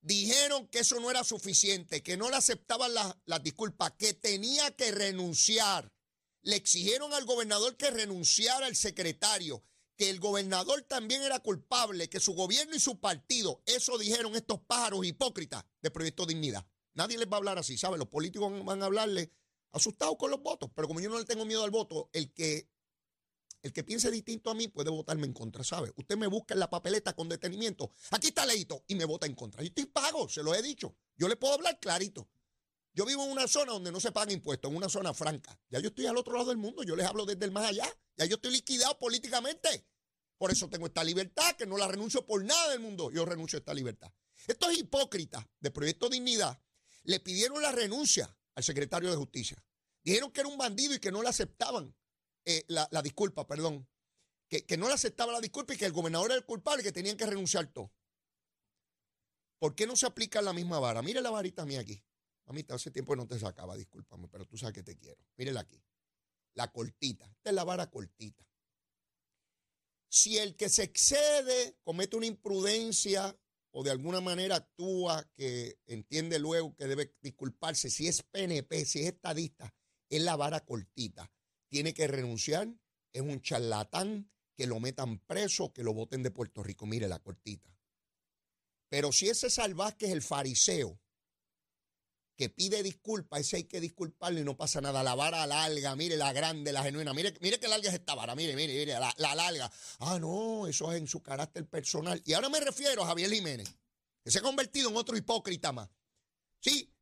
dijeron 0.00 0.68
que 0.68 0.78
eso 0.78 1.00
no 1.00 1.10
era 1.10 1.24
suficiente, 1.24 2.04
que 2.04 2.16
no 2.16 2.30
le 2.30 2.36
aceptaban 2.36 2.94
las 2.94 3.16
la 3.24 3.40
disculpas, 3.40 3.94
que 3.98 4.14
tenía 4.14 4.76
que 4.76 4.92
renunciar. 4.92 5.92
Le 6.42 6.56
exigieron 6.56 7.12
al 7.12 7.24
gobernador 7.24 7.76
que 7.76 7.90
renunciara 7.90 8.66
al 8.66 8.76
secretario, 8.76 9.62
que 9.96 10.10
el 10.10 10.20
gobernador 10.20 10.82
también 10.82 11.22
era 11.22 11.38
culpable, 11.40 12.08
que 12.08 12.20
su 12.20 12.34
gobierno 12.34 12.74
y 12.74 12.80
su 12.80 12.98
partido, 12.98 13.62
eso 13.66 13.98
dijeron 13.98 14.34
estos 14.34 14.60
pájaros 14.60 15.06
hipócritas 15.06 15.64
de 15.80 15.90
Proyecto 15.90 16.26
Dignidad. 16.26 16.66
Nadie 16.94 17.18
les 17.18 17.28
va 17.28 17.34
a 17.34 17.38
hablar 17.38 17.58
así, 17.58 17.78
¿sabe? 17.78 17.98
Los 17.98 18.08
políticos 18.08 18.52
van 18.64 18.82
a 18.82 18.86
hablarle 18.86 19.30
asustados 19.70 20.16
con 20.18 20.30
los 20.30 20.42
votos, 20.42 20.70
pero 20.74 20.88
como 20.88 21.00
yo 21.00 21.08
no 21.08 21.18
le 21.18 21.24
tengo 21.24 21.44
miedo 21.44 21.64
al 21.64 21.70
voto, 21.70 22.10
el 22.12 22.32
que 22.32 22.68
el 23.62 23.72
que 23.72 23.84
piense 23.84 24.10
distinto 24.10 24.50
a 24.50 24.54
mí 24.54 24.66
puede 24.66 24.90
votarme 24.90 25.24
en 25.24 25.32
contra, 25.32 25.62
¿sabe? 25.62 25.92
Usted 25.94 26.16
me 26.16 26.26
busca 26.26 26.54
en 26.54 26.60
la 26.60 26.68
papeleta 26.68 27.14
con 27.14 27.28
detenimiento. 27.28 27.92
Aquí 28.10 28.28
está 28.28 28.44
Leito 28.44 28.84
y 28.88 28.96
me 28.96 29.04
vota 29.04 29.26
en 29.26 29.36
contra. 29.36 29.62
Yo 29.62 29.68
estoy 29.68 29.86
pago, 29.86 30.28
se 30.28 30.42
lo 30.42 30.52
he 30.52 30.62
dicho. 30.62 30.96
Yo 31.16 31.28
le 31.28 31.36
puedo 31.36 31.54
hablar 31.54 31.78
clarito. 31.78 32.28
Yo 32.94 33.06
vivo 33.06 33.24
en 33.24 33.30
una 33.30 33.48
zona 33.48 33.72
donde 33.72 33.90
no 33.90 34.00
se 34.00 34.12
pagan 34.12 34.32
impuestos, 34.32 34.70
en 34.70 34.76
una 34.76 34.88
zona 34.88 35.14
franca. 35.14 35.58
Ya 35.70 35.80
yo 35.80 35.88
estoy 35.88 36.06
al 36.06 36.16
otro 36.16 36.34
lado 36.34 36.48
del 36.48 36.58
mundo, 36.58 36.82
yo 36.82 36.94
les 36.94 37.06
hablo 37.06 37.24
desde 37.24 37.44
el 37.44 37.50
más 37.50 37.66
allá. 37.66 37.86
Ya 38.16 38.26
yo 38.26 38.36
estoy 38.36 38.52
liquidado 38.52 38.98
políticamente. 38.98 39.86
Por 40.36 40.50
eso 40.50 40.68
tengo 40.68 40.86
esta 40.86 41.04
libertad, 41.04 41.56
que 41.56 41.66
no 41.66 41.78
la 41.78 41.88
renuncio 41.88 42.26
por 42.26 42.44
nada 42.44 42.70
del 42.70 42.80
mundo. 42.80 43.10
Yo 43.10 43.24
renuncio 43.24 43.56
a 43.56 43.60
esta 43.60 43.72
libertad. 43.72 44.12
Estos 44.46 44.76
hipócritas 44.76 45.46
de 45.60 45.70
Proyecto 45.70 46.08
Dignidad 46.08 46.60
le 47.04 47.20
pidieron 47.20 47.62
la 47.62 47.72
renuncia 47.72 48.36
al 48.54 48.64
secretario 48.64 49.10
de 49.10 49.16
Justicia. 49.16 49.64
Dijeron 50.02 50.32
que 50.32 50.40
era 50.40 50.48
un 50.48 50.58
bandido 50.58 50.94
y 50.94 50.98
que 50.98 51.12
no 51.12 51.22
le 51.22 51.28
aceptaban 51.28 51.94
eh, 52.44 52.64
la, 52.66 52.88
disculpa, 53.02 53.46
perdón, 53.46 53.88
que, 54.48 54.76
no 54.76 54.88
le 54.88 54.94
aceptaba 54.94 55.32
la 55.32 55.40
disculpa 55.40 55.74
y 55.74 55.76
que 55.76 55.86
el 55.86 55.92
gobernador 55.92 56.26
era 56.26 56.34
el 56.38 56.44
culpable 56.44 56.82
y 56.82 56.84
que 56.84 56.92
tenían 56.92 57.16
que 57.16 57.24
renunciar 57.24 57.72
todo. 57.72 57.92
¿Por 59.58 59.76
qué 59.76 59.86
no 59.86 59.94
se 59.94 60.06
aplica 60.06 60.42
la 60.42 60.52
misma 60.52 60.80
vara? 60.80 61.02
Mire 61.02 61.20
la 61.20 61.30
varita 61.30 61.64
mía 61.64 61.80
aquí. 61.80 62.02
Mamita, 62.52 62.74
hace 62.74 62.90
tiempo 62.90 63.16
no 63.16 63.26
te 63.26 63.38
sacaba, 63.38 63.74
discúlpame, 63.78 64.28
pero 64.28 64.44
tú 64.44 64.58
sabes 64.58 64.74
que 64.74 64.82
te 64.82 64.94
quiero. 64.94 65.24
Mírela 65.38 65.60
aquí. 65.60 65.82
La 66.52 66.70
cortita. 66.70 67.24
Esta 67.24 67.48
es 67.48 67.54
la 67.54 67.64
vara 67.64 67.88
cortita. 67.88 68.46
Si 70.10 70.36
el 70.36 70.54
que 70.54 70.68
se 70.68 70.82
excede 70.82 71.78
comete 71.82 72.14
una 72.14 72.26
imprudencia 72.26 73.34
o 73.70 73.82
de 73.82 73.90
alguna 73.90 74.20
manera 74.20 74.56
actúa 74.56 75.26
que 75.34 75.78
entiende 75.86 76.38
luego 76.38 76.76
que 76.76 76.86
debe 76.86 77.16
disculparse, 77.22 77.88
si 77.88 78.06
es 78.06 78.22
PNP, 78.22 78.84
si 78.84 79.00
es 79.00 79.06
estadista, 79.06 79.74
es 80.10 80.20
la 80.20 80.36
vara 80.36 80.60
cortita. 80.60 81.32
Tiene 81.70 81.94
que 81.94 82.06
renunciar, 82.06 82.68
es 83.14 83.22
un 83.22 83.40
charlatán, 83.40 84.30
que 84.54 84.66
lo 84.66 84.78
metan 84.78 85.20
preso, 85.20 85.72
que 85.72 85.82
lo 85.82 85.94
voten 85.94 86.22
de 86.22 86.30
Puerto 86.30 86.62
Rico. 86.62 86.84
Mire 86.84 87.08
la 87.08 87.18
cortita. 87.18 87.74
Pero 88.90 89.10
si 89.10 89.30
ese 89.30 89.48
salvaje 89.48 90.04
es 90.04 90.12
el 90.12 90.20
fariseo 90.20 91.00
que 92.36 92.48
pide 92.48 92.82
disculpas, 92.82 93.40
ese 93.40 93.56
hay 93.56 93.64
que 93.64 93.80
disculparle 93.80 94.40
y 94.40 94.44
no 94.44 94.56
pasa 94.56 94.80
nada. 94.80 95.02
La 95.02 95.14
vara 95.14 95.46
larga, 95.46 95.94
mire 95.96 96.16
la 96.16 96.32
grande, 96.32 96.72
la 96.72 96.82
genuina. 96.82 97.12
Mire, 97.12 97.34
mire 97.40 97.60
qué 97.60 97.68
larga 97.68 97.88
es 97.88 97.94
esta 97.94 98.14
vara, 98.14 98.34
mire, 98.34 98.56
mire, 98.56 98.74
mire, 98.74 98.94
la, 98.94 99.14
la 99.18 99.34
larga. 99.34 99.70
Ah, 100.00 100.18
no, 100.18 100.66
eso 100.66 100.92
es 100.92 100.98
en 100.98 101.06
su 101.06 101.22
carácter 101.22 101.66
personal. 101.68 102.22
Y 102.24 102.32
ahora 102.32 102.48
me 102.48 102.60
refiero 102.60 103.02
a 103.02 103.06
Javier 103.06 103.30
Jiménez, 103.30 103.68
que 104.24 104.30
se 104.30 104.38
ha 104.38 104.42
convertido 104.42 104.90
en 104.90 104.96
otro 104.96 105.16
hipócrita 105.16 105.72
más. 105.72 105.88
Sí, 106.60 106.92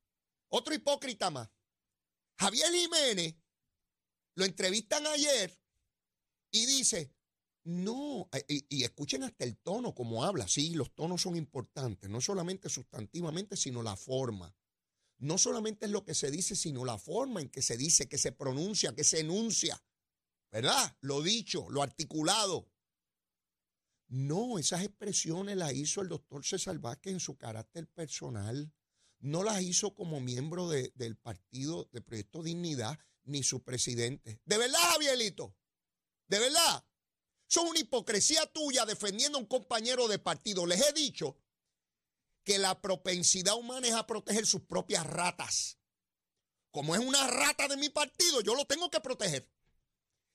otro 0.49 0.75
hipócrita 0.75 1.30
más. 1.30 1.49
Javier 2.38 2.72
Jiménez 2.72 3.37
lo 4.34 4.44
entrevistan 4.44 5.06
ayer 5.06 5.56
y 6.50 6.66
dice, 6.66 7.12
no, 7.64 8.28
eh, 8.32 8.64
y, 8.68 8.84
escuchen 8.84 9.22
hasta 9.22 9.44
el 9.44 9.56
tono 9.58 9.94
como 9.94 10.25
habla. 10.25 10.49
Sí, 10.49 10.75
los 10.75 10.94
tonos 10.94 11.22
son 11.22 11.37
importantes, 11.37 12.08
no 12.08 12.20
solamente 12.20 12.68
sustantivamente, 12.68 13.56
sino 13.56 13.82
la 13.82 13.96
forma. 13.96 14.54
No 15.20 15.36
solamente 15.36 15.84
es 15.84 15.92
lo 15.92 16.02
que 16.02 16.14
se 16.14 16.30
dice, 16.30 16.56
sino 16.56 16.84
la 16.84 16.98
forma 16.98 17.40
en 17.40 17.50
que 17.50 17.60
se 17.60 17.76
dice, 17.76 18.08
que 18.08 18.18
se 18.18 18.32
pronuncia, 18.32 18.94
que 18.94 19.04
se 19.04 19.20
enuncia. 19.20 19.82
¿Verdad? 20.50 20.96
Lo 21.00 21.22
dicho, 21.22 21.68
lo 21.70 21.82
articulado. 21.82 22.68
No, 24.08 24.58
esas 24.58 24.82
expresiones 24.82 25.56
las 25.56 25.74
hizo 25.74 26.00
el 26.00 26.08
doctor 26.08 26.44
César 26.44 26.78
Vázquez 26.78 27.12
en 27.12 27.20
su 27.20 27.36
carácter 27.36 27.86
personal. 27.86 28.72
No 29.20 29.44
las 29.44 29.60
hizo 29.62 29.94
como 29.94 30.20
miembro 30.20 30.68
del 30.68 31.16
partido 31.16 31.88
de 31.92 32.00
Proyecto 32.00 32.42
Dignidad 32.42 32.98
ni 33.24 33.42
su 33.42 33.62
presidente. 33.62 34.40
¿De 34.46 34.56
verdad, 34.56 34.80
Javierito? 34.92 35.54
¿De 36.26 36.38
verdad? 36.38 36.84
Son 37.46 37.68
una 37.68 37.78
hipocresía 37.78 38.46
tuya 38.46 38.86
defendiendo 38.86 39.36
a 39.36 39.42
un 39.42 39.46
compañero 39.46 40.08
de 40.08 40.18
partido. 40.18 40.64
Les 40.64 40.80
he 40.80 40.92
dicho 40.94 41.36
que 42.44 42.59
la 42.59 42.80
propensidad 42.80 43.56
humana 43.56 43.88
es 43.88 43.94
a 43.94 44.06
proteger 44.06 44.47
sus 44.47 44.62
propias 44.62 45.06
ratas. 45.06 45.78
Como 46.70 46.94
es 46.94 47.00
una 47.00 47.26
rata 47.26 47.68
de 47.68 47.76
mi 47.76 47.88
partido, 47.88 48.40
yo 48.40 48.54
lo 48.54 48.64
tengo 48.64 48.90
que 48.90 49.00
proteger. 49.00 49.50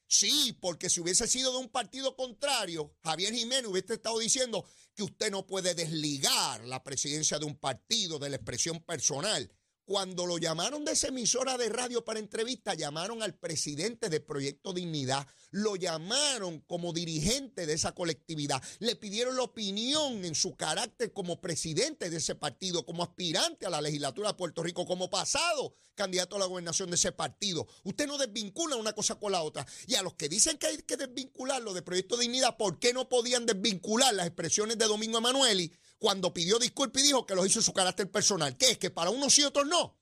Sí, 0.07 0.57
porque 0.61 0.89
si 0.89 1.01
hubiese 1.01 1.27
sido 1.27 1.51
de 1.51 1.57
un 1.57 1.69
partido 1.69 2.15
contrario, 2.15 2.95
Javier 3.03 3.33
Jiménez 3.33 3.67
hubiese 3.67 3.95
estado 3.95 4.19
diciendo 4.19 4.65
que 4.93 5.03
usted 5.03 5.31
no 5.31 5.47
puede 5.47 5.73
desligar 5.73 6.63
la 6.65 6.83
presidencia 6.83 7.39
de 7.39 7.45
un 7.45 7.57
partido 7.57 8.19
de 8.19 8.29
la 8.29 8.35
expresión 8.35 8.81
personal. 8.81 9.51
Cuando 9.85 10.25
lo 10.25 10.39
llamaron 10.39 10.83
de 10.83 10.93
esa 10.93 11.09
emisora 11.09 11.59
de 11.59 11.69
radio 11.69 12.03
para 12.03 12.19
entrevista, 12.19 12.73
llamaron 12.73 13.21
al 13.21 13.35
presidente 13.35 14.09
de 14.09 14.19
Proyecto 14.19 14.73
Dignidad, 14.73 15.27
lo 15.51 15.75
llamaron 15.75 16.61
como 16.61 16.91
dirigente 16.91 17.67
de 17.67 17.73
esa 17.73 17.91
colectividad, 17.91 18.63
le 18.79 18.95
pidieron 18.95 19.35
la 19.35 19.43
opinión 19.43 20.25
en 20.25 20.33
su 20.33 20.55
carácter 20.55 21.13
como 21.13 21.39
presidente 21.39 22.09
de 22.09 22.17
ese 22.17 22.33
partido, 22.33 22.83
como 22.83 23.03
aspirante 23.03 23.67
a 23.67 23.69
la 23.69 23.79
legislatura 23.79 24.29
de 24.29 24.33
Puerto 24.33 24.63
Rico, 24.63 24.87
como 24.87 25.07
pasado 25.11 25.75
candidato 25.93 26.35
a 26.35 26.39
la 26.39 26.45
gobernación 26.45 26.89
de 26.89 26.95
ese 26.95 27.11
partido. 27.11 27.67
Usted 27.83 28.07
no 28.07 28.17
desvincula 28.17 28.75
una 28.77 28.93
cosa 28.93 29.15
con 29.15 29.31
la 29.31 29.43
otra. 29.43 29.65
Y 29.87 29.95
a 29.95 30.01
los 30.01 30.15
que 30.15 30.29
dicen 30.29 30.57
que 30.57 30.67
hay 30.67 30.77
que 30.77 30.97
desvincularlo 30.97 31.73
de 31.73 31.83
Proyecto 31.83 32.17
Dignidad, 32.17 32.57
¿por 32.57 32.79
qué 32.79 32.91
no 32.91 33.07
podían 33.07 33.45
desvincular 33.45 34.13
las 34.13 34.25
expresiones 34.25 34.77
de 34.77 34.85
Domingo 34.85 35.19
Emanueli 35.19 35.71
cuando 35.97 36.33
pidió 36.33 36.59
disculpas 36.59 37.01
y 37.03 37.07
dijo 37.07 37.25
que 37.25 37.35
lo 37.35 37.45
hizo 37.45 37.59
en 37.59 37.63
su 37.63 37.73
carácter 37.73 38.09
personal? 38.11 38.57
¿Qué 38.57 38.71
es? 38.71 38.77
¿Que 38.77 38.89
para 38.89 39.09
unos 39.09 39.33
sí 39.33 39.41
y 39.41 39.45
otros 39.45 39.65
no? 39.65 39.97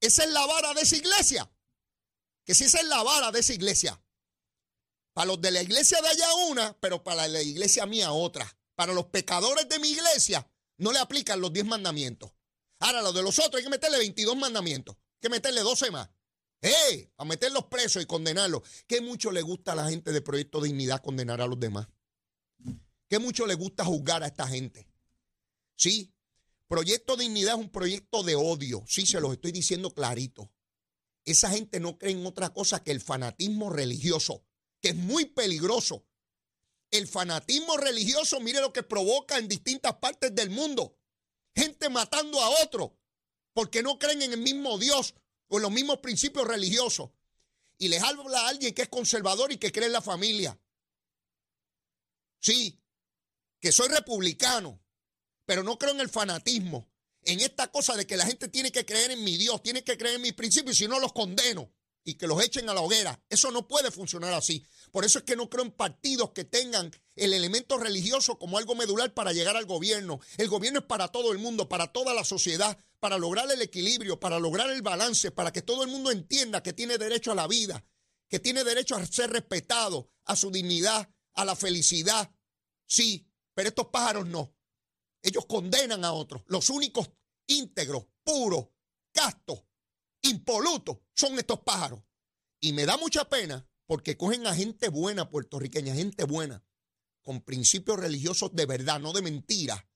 Esa 0.00 0.24
es 0.24 0.30
la 0.30 0.44
vara 0.46 0.74
de 0.74 0.82
esa 0.82 0.96
iglesia. 0.96 1.50
Que 2.44 2.54
si 2.54 2.64
esa 2.64 2.80
es 2.80 2.86
la 2.86 3.02
vara 3.02 3.32
de 3.32 3.40
esa 3.40 3.54
iglesia. 3.54 4.00
Para 5.12 5.26
los 5.26 5.40
de 5.40 5.50
la 5.50 5.62
iglesia 5.62 6.00
de 6.02 6.08
allá 6.08 6.34
una, 6.50 6.78
pero 6.78 7.02
para 7.02 7.26
la 7.26 7.42
iglesia 7.42 7.86
mía 7.86 8.12
otra. 8.12 8.56
Para 8.74 8.92
los 8.92 9.06
pecadores 9.06 9.68
de 9.68 9.78
mi 9.78 9.90
iglesia 9.90 10.46
no 10.78 10.92
le 10.92 10.98
aplican 10.98 11.40
los 11.40 11.52
diez 11.52 11.64
mandamientos. 11.64 12.32
Ahora, 12.78 13.00
los 13.00 13.14
de 13.14 13.22
los 13.22 13.38
otros 13.38 13.56
hay 13.56 13.64
que 13.64 13.70
meterle 13.70 13.98
22 13.98 14.36
mandamientos. 14.36 14.96
Hay 14.96 15.20
que 15.22 15.28
meterle 15.30 15.62
12 15.62 15.90
más. 15.90 16.10
¡Eh! 16.60 17.10
A 17.16 17.24
meterlos 17.24 17.64
presos 17.66 18.02
y 18.02 18.06
condenarlos. 18.06 18.62
¿Qué 18.86 19.00
mucho 19.00 19.30
le 19.30 19.42
gusta 19.42 19.72
a 19.72 19.74
la 19.74 19.88
gente 19.88 20.12
de 20.12 20.20
Proyecto 20.20 20.60
Dignidad 20.60 21.02
condenar 21.02 21.40
a 21.40 21.46
los 21.46 21.58
demás? 21.58 21.88
¿Qué 23.08 23.18
mucho 23.18 23.46
le 23.46 23.54
gusta 23.54 23.84
juzgar 23.84 24.22
a 24.22 24.26
esta 24.26 24.46
gente? 24.46 24.88
Sí, 25.76 26.12
Proyecto 26.68 27.16
Dignidad 27.16 27.54
es 27.54 27.60
un 27.60 27.70
proyecto 27.70 28.22
de 28.22 28.34
odio. 28.34 28.84
Sí, 28.88 29.06
se 29.06 29.20
los 29.20 29.32
estoy 29.32 29.52
diciendo 29.52 29.94
clarito. 29.94 30.52
Esa 31.24 31.50
gente 31.50 31.78
no 31.80 31.98
cree 31.98 32.12
en 32.12 32.26
otra 32.26 32.52
cosa 32.52 32.82
que 32.82 32.90
el 32.90 33.00
fanatismo 33.00 33.70
religioso, 33.70 34.44
que 34.80 34.88
es 34.88 34.96
muy 34.96 35.26
peligroso. 35.26 36.06
El 36.90 37.06
fanatismo 37.06 37.76
religioso, 37.76 38.40
mire 38.40 38.60
lo 38.60 38.72
que 38.72 38.82
provoca 38.82 39.38
en 39.38 39.48
distintas 39.48 39.94
partes 39.96 40.34
del 40.34 40.50
mundo 40.50 40.96
gente 41.56 41.88
matando 41.88 42.40
a 42.40 42.50
otro 42.62 42.98
porque 43.54 43.82
no 43.82 43.98
creen 43.98 44.20
en 44.22 44.34
el 44.34 44.40
mismo 44.40 44.78
Dios 44.78 45.14
o 45.48 45.56
en 45.56 45.62
los 45.62 45.72
mismos 45.72 45.98
principios 45.98 46.46
religiosos. 46.46 47.10
Y 47.78 47.88
les 47.88 48.02
habla 48.02 48.40
a 48.40 48.48
alguien 48.48 48.74
que 48.74 48.82
es 48.82 48.88
conservador 48.88 49.50
y 49.50 49.56
que 49.56 49.72
cree 49.72 49.86
en 49.86 49.92
la 49.92 50.02
familia. 50.02 50.60
Sí, 52.38 52.78
que 53.66 53.72
soy 53.72 53.88
republicano, 53.88 54.80
pero 55.44 55.64
no 55.64 55.76
creo 55.76 55.90
en 55.90 55.98
el 55.98 56.08
fanatismo, 56.08 56.88
en 57.22 57.40
esta 57.40 57.72
cosa 57.72 57.96
de 57.96 58.06
que 58.06 58.16
la 58.16 58.24
gente 58.24 58.46
tiene 58.46 58.70
que 58.70 58.86
creer 58.86 59.10
en 59.10 59.24
mi 59.24 59.36
Dios, 59.36 59.60
tiene 59.60 59.82
que 59.82 59.98
creer 59.98 60.14
en 60.14 60.22
mis 60.22 60.34
principios 60.34 60.76
y 60.76 60.84
si 60.84 60.88
no 60.88 61.00
los 61.00 61.12
condeno 61.12 61.72
y 62.04 62.14
que 62.14 62.28
los 62.28 62.40
echen 62.44 62.68
a 62.68 62.74
la 62.74 62.80
hoguera. 62.80 63.20
Eso 63.28 63.50
no 63.50 63.66
puede 63.66 63.90
funcionar 63.90 64.32
así. 64.34 64.64
Por 64.92 65.04
eso 65.04 65.18
es 65.18 65.24
que 65.24 65.34
no 65.34 65.50
creo 65.50 65.64
en 65.64 65.72
partidos 65.72 66.30
que 66.30 66.44
tengan 66.44 66.92
el 67.16 67.32
elemento 67.32 67.76
religioso 67.76 68.38
como 68.38 68.56
algo 68.56 68.76
medular 68.76 69.12
para 69.14 69.32
llegar 69.32 69.56
al 69.56 69.66
gobierno. 69.66 70.20
El 70.36 70.46
gobierno 70.46 70.78
es 70.78 70.86
para 70.86 71.08
todo 71.08 71.32
el 71.32 71.38
mundo, 71.38 71.68
para 71.68 71.88
toda 71.88 72.14
la 72.14 72.22
sociedad, 72.22 72.78
para 73.00 73.18
lograr 73.18 73.50
el 73.50 73.62
equilibrio, 73.62 74.20
para 74.20 74.38
lograr 74.38 74.70
el 74.70 74.82
balance, 74.82 75.32
para 75.32 75.52
que 75.52 75.62
todo 75.62 75.82
el 75.82 75.90
mundo 75.90 76.12
entienda 76.12 76.62
que 76.62 76.72
tiene 76.72 76.98
derecho 76.98 77.32
a 77.32 77.34
la 77.34 77.48
vida, 77.48 77.84
que 78.28 78.38
tiene 78.38 78.62
derecho 78.62 78.94
a 78.94 79.04
ser 79.04 79.30
respetado, 79.30 80.08
a 80.24 80.36
su 80.36 80.52
dignidad, 80.52 81.10
a 81.34 81.44
la 81.44 81.56
felicidad. 81.56 82.30
Sí, 82.86 83.25
pero 83.56 83.70
estos 83.70 83.86
pájaros 83.86 84.26
no. 84.26 84.54
Ellos 85.22 85.46
condenan 85.46 86.04
a 86.04 86.12
otros. 86.12 86.42
Los 86.46 86.68
únicos 86.68 87.10
íntegros, 87.46 88.04
puros, 88.22 88.68
castos, 89.12 89.64
impolutos 90.20 90.98
son 91.14 91.38
estos 91.38 91.60
pájaros. 91.60 92.02
Y 92.60 92.74
me 92.74 92.84
da 92.84 92.98
mucha 92.98 93.30
pena 93.30 93.66
porque 93.86 94.18
cogen 94.18 94.46
a 94.46 94.54
gente 94.54 94.90
buena 94.90 95.30
puertorriqueña, 95.30 95.94
gente 95.94 96.24
buena, 96.24 96.66
con 97.22 97.40
principios 97.40 97.98
religiosos 97.98 98.54
de 98.54 98.66
verdad, 98.66 99.00
no 99.00 99.14
de 99.14 99.22
mentira, 99.22 99.88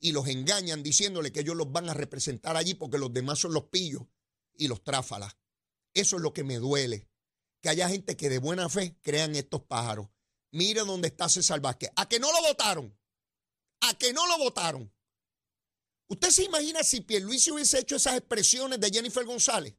y 0.00 0.12
los 0.12 0.26
engañan 0.28 0.82
diciéndole 0.82 1.30
que 1.30 1.40
ellos 1.40 1.56
los 1.56 1.70
van 1.70 1.90
a 1.90 1.94
representar 1.94 2.56
allí 2.56 2.72
porque 2.72 2.96
los 2.96 3.12
demás 3.12 3.38
son 3.38 3.52
los 3.52 3.64
pillos 3.64 4.04
y 4.56 4.68
los 4.68 4.82
tráfalas. 4.82 5.36
Eso 5.92 6.16
es 6.16 6.22
lo 6.22 6.32
que 6.32 6.42
me 6.42 6.56
duele, 6.56 7.10
que 7.60 7.68
haya 7.68 7.90
gente 7.90 8.16
que 8.16 8.30
de 8.30 8.38
buena 8.38 8.70
fe 8.70 8.96
crean 9.02 9.34
estos 9.34 9.62
pájaros. 9.62 10.08
Mire 10.54 10.82
dónde 10.82 11.08
está 11.08 11.28
César 11.28 11.60
Vázquez. 11.60 11.90
A 11.96 12.08
que 12.08 12.20
no 12.20 12.30
lo 12.30 12.40
votaron. 12.46 12.96
A 13.80 13.94
que 13.94 14.12
no 14.12 14.24
lo 14.28 14.38
votaron. 14.38 14.88
¿Usted 16.06 16.30
se 16.30 16.44
imagina 16.44 16.84
si 16.84 17.00
Pierluisi 17.00 17.50
hubiese 17.50 17.80
hecho 17.80 17.96
esas 17.96 18.16
expresiones 18.16 18.78
de 18.78 18.88
Jennifer 18.88 19.24
González? 19.24 19.74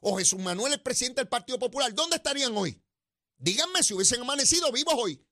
O 0.00 0.18
Jesús 0.18 0.40
Manuel, 0.40 0.72
el 0.72 0.82
presidente 0.82 1.20
del 1.20 1.28
Partido 1.28 1.60
Popular, 1.60 1.94
¿dónde 1.94 2.16
estarían 2.16 2.56
hoy? 2.56 2.82
Díganme 3.38 3.84
si 3.84 3.94
hubiesen 3.94 4.20
amanecido 4.20 4.72
vivos 4.72 4.94
hoy. 4.98 5.24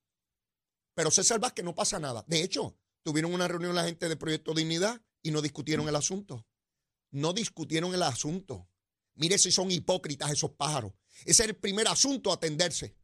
Pero 0.93 1.11
César 1.11 1.41
Vázquez 1.41 1.65
no 1.65 1.75
pasa 1.75 1.99
nada. 1.99 2.23
De 2.25 2.41
hecho, 2.41 2.77
tuvieron 3.03 3.33
una 3.33 3.49
reunión 3.49 3.75
la 3.75 3.83
gente 3.83 4.07
de 4.07 4.15
Proyecto 4.15 4.53
Dignidad 4.53 5.01
y 5.21 5.31
no 5.31 5.41
discutieron 5.41 5.89
el 5.89 5.95
asunto. 5.97 6.47
No 7.11 7.33
discutieron 7.33 7.93
el 7.93 8.03
asunto. 8.03 8.69
Mire 9.15 9.39
si 9.39 9.51
son 9.51 9.71
hipócritas 9.71 10.31
esos 10.31 10.51
pájaros. 10.51 10.93
Ese 11.25 11.43
es 11.43 11.49
el 11.49 11.57
primer 11.57 11.89
asunto 11.89 12.31
a 12.31 12.35
atenderse. 12.35 12.95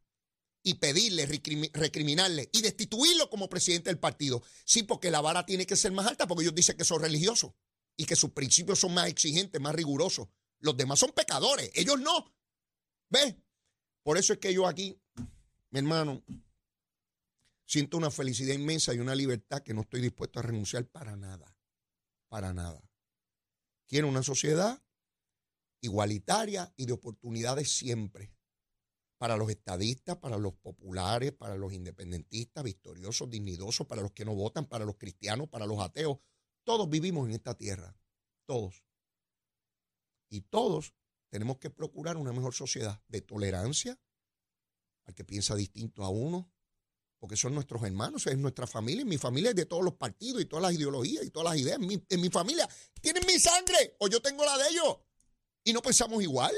Y 0.64 0.74
pedirle, 0.74 1.26
recriminarle 1.26 2.48
y 2.52 2.62
destituirlo 2.62 3.28
como 3.28 3.48
presidente 3.48 3.90
del 3.90 3.98
partido. 3.98 4.42
Sí, 4.64 4.84
porque 4.84 5.10
la 5.10 5.20
vara 5.20 5.44
tiene 5.44 5.66
que 5.66 5.74
ser 5.76 5.90
más 5.90 6.06
alta 6.06 6.28
porque 6.28 6.44
ellos 6.44 6.54
dicen 6.54 6.76
que 6.76 6.84
son 6.84 7.02
religiosos 7.02 7.52
y 7.96 8.04
que 8.04 8.14
sus 8.14 8.30
principios 8.30 8.78
son 8.78 8.94
más 8.94 9.08
exigentes, 9.08 9.60
más 9.60 9.74
rigurosos. 9.74 10.28
Los 10.60 10.76
demás 10.76 11.00
son 11.00 11.10
pecadores, 11.10 11.70
ellos 11.74 12.00
no. 12.00 12.32
¿Ves? 13.10 13.34
Por 14.02 14.18
eso 14.18 14.32
es 14.32 14.38
que 14.38 14.54
yo 14.54 14.66
aquí, 14.66 14.96
mi 15.70 15.80
hermano, 15.80 16.22
siento 17.66 17.96
una 17.96 18.10
felicidad 18.10 18.54
inmensa 18.54 18.94
y 18.94 18.98
una 18.98 19.14
libertad 19.14 19.62
que 19.62 19.74
no 19.74 19.82
estoy 19.82 20.00
dispuesto 20.00 20.38
a 20.38 20.42
renunciar 20.42 20.86
para 20.86 21.16
nada. 21.16 21.56
Para 22.28 22.52
nada. 22.52 22.82
Quiero 23.88 24.08
una 24.08 24.22
sociedad 24.22 24.82
igualitaria 25.80 26.72
y 26.76 26.86
de 26.86 26.92
oportunidades 26.92 27.76
siempre 27.76 28.32
para 29.22 29.36
los 29.36 29.48
estadistas, 29.50 30.16
para 30.16 30.36
los 30.36 30.52
populares, 30.54 31.30
para 31.30 31.54
los 31.54 31.72
independentistas, 31.72 32.64
victoriosos, 32.64 33.30
dignidosos, 33.30 33.86
para 33.86 34.02
los 34.02 34.10
que 34.10 34.24
no 34.24 34.34
votan, 34.34 34.66
para 34.66 34.84
los 34.84 34.96
cristianos, 34.96 35.48
para 35.48 35.64
los 35.64 35.78
ateos. 35.78 36.18
Todos 36.64 36.90
vivimos 36.90 37.28
en 37.28 37.34
esta 37.34 37.56
tierra, 37.56 37.96
todos. 38.46 38.82
Y 40.28 40.40
todos 40.40 40.96
tenemos 41.28 41.58
que 41.58 41.70
procurar 41.70 42.16
una 42.16 42.32
mejor 42.32 42.52
sociedad 42.52 43.00
de 43.06 43.20
tolerancia 43.20 43.96
al 45.04 45.14
que 45.14 45.24
piensa 45.24 45.54
distinto 45.54 46.02
a 46.02 46.08
uno, 46.08 46.50
porque 47.20 47.36
son 47.36 47.54
nuestros 47.54 47.80
hermanos, 47.84 48.26
es 48.26 48.36
nuestra 48.36 48.66
familia, 48.66 49.02
y 49.02 49.04
mi 49.04 49.18
familia 49.18 49.50
es 49.50 49.56
de 49.56 49.66
todos 49.66 49.84
los 49.84 49.94
partidos 49.94 50.42
y 50.42 50.46
todas 50.46 50.64
las 50.64 50.74
ideologías 50.74 51.24
y 51.24 51.30
todas 51.30 51.54
las 51.54 51.62
ideas. 51.62 51.78
en 51.80 52.20
mi 52.20 52.28
familia 52.28 52.68
tienen 53.00 53.24
mi 53.24 53.38
sangre 53.38 53.94
o 54.00 54.08
yo 54.08 54.20
tengo 54.20 54.44
la 54.44 54.58
de 54.58 54.68
ellos 54.70 54.98
y 55.62 55.72
no 55.72 55.80
pensamos 55.80 56.20
igual. 56.24 56.52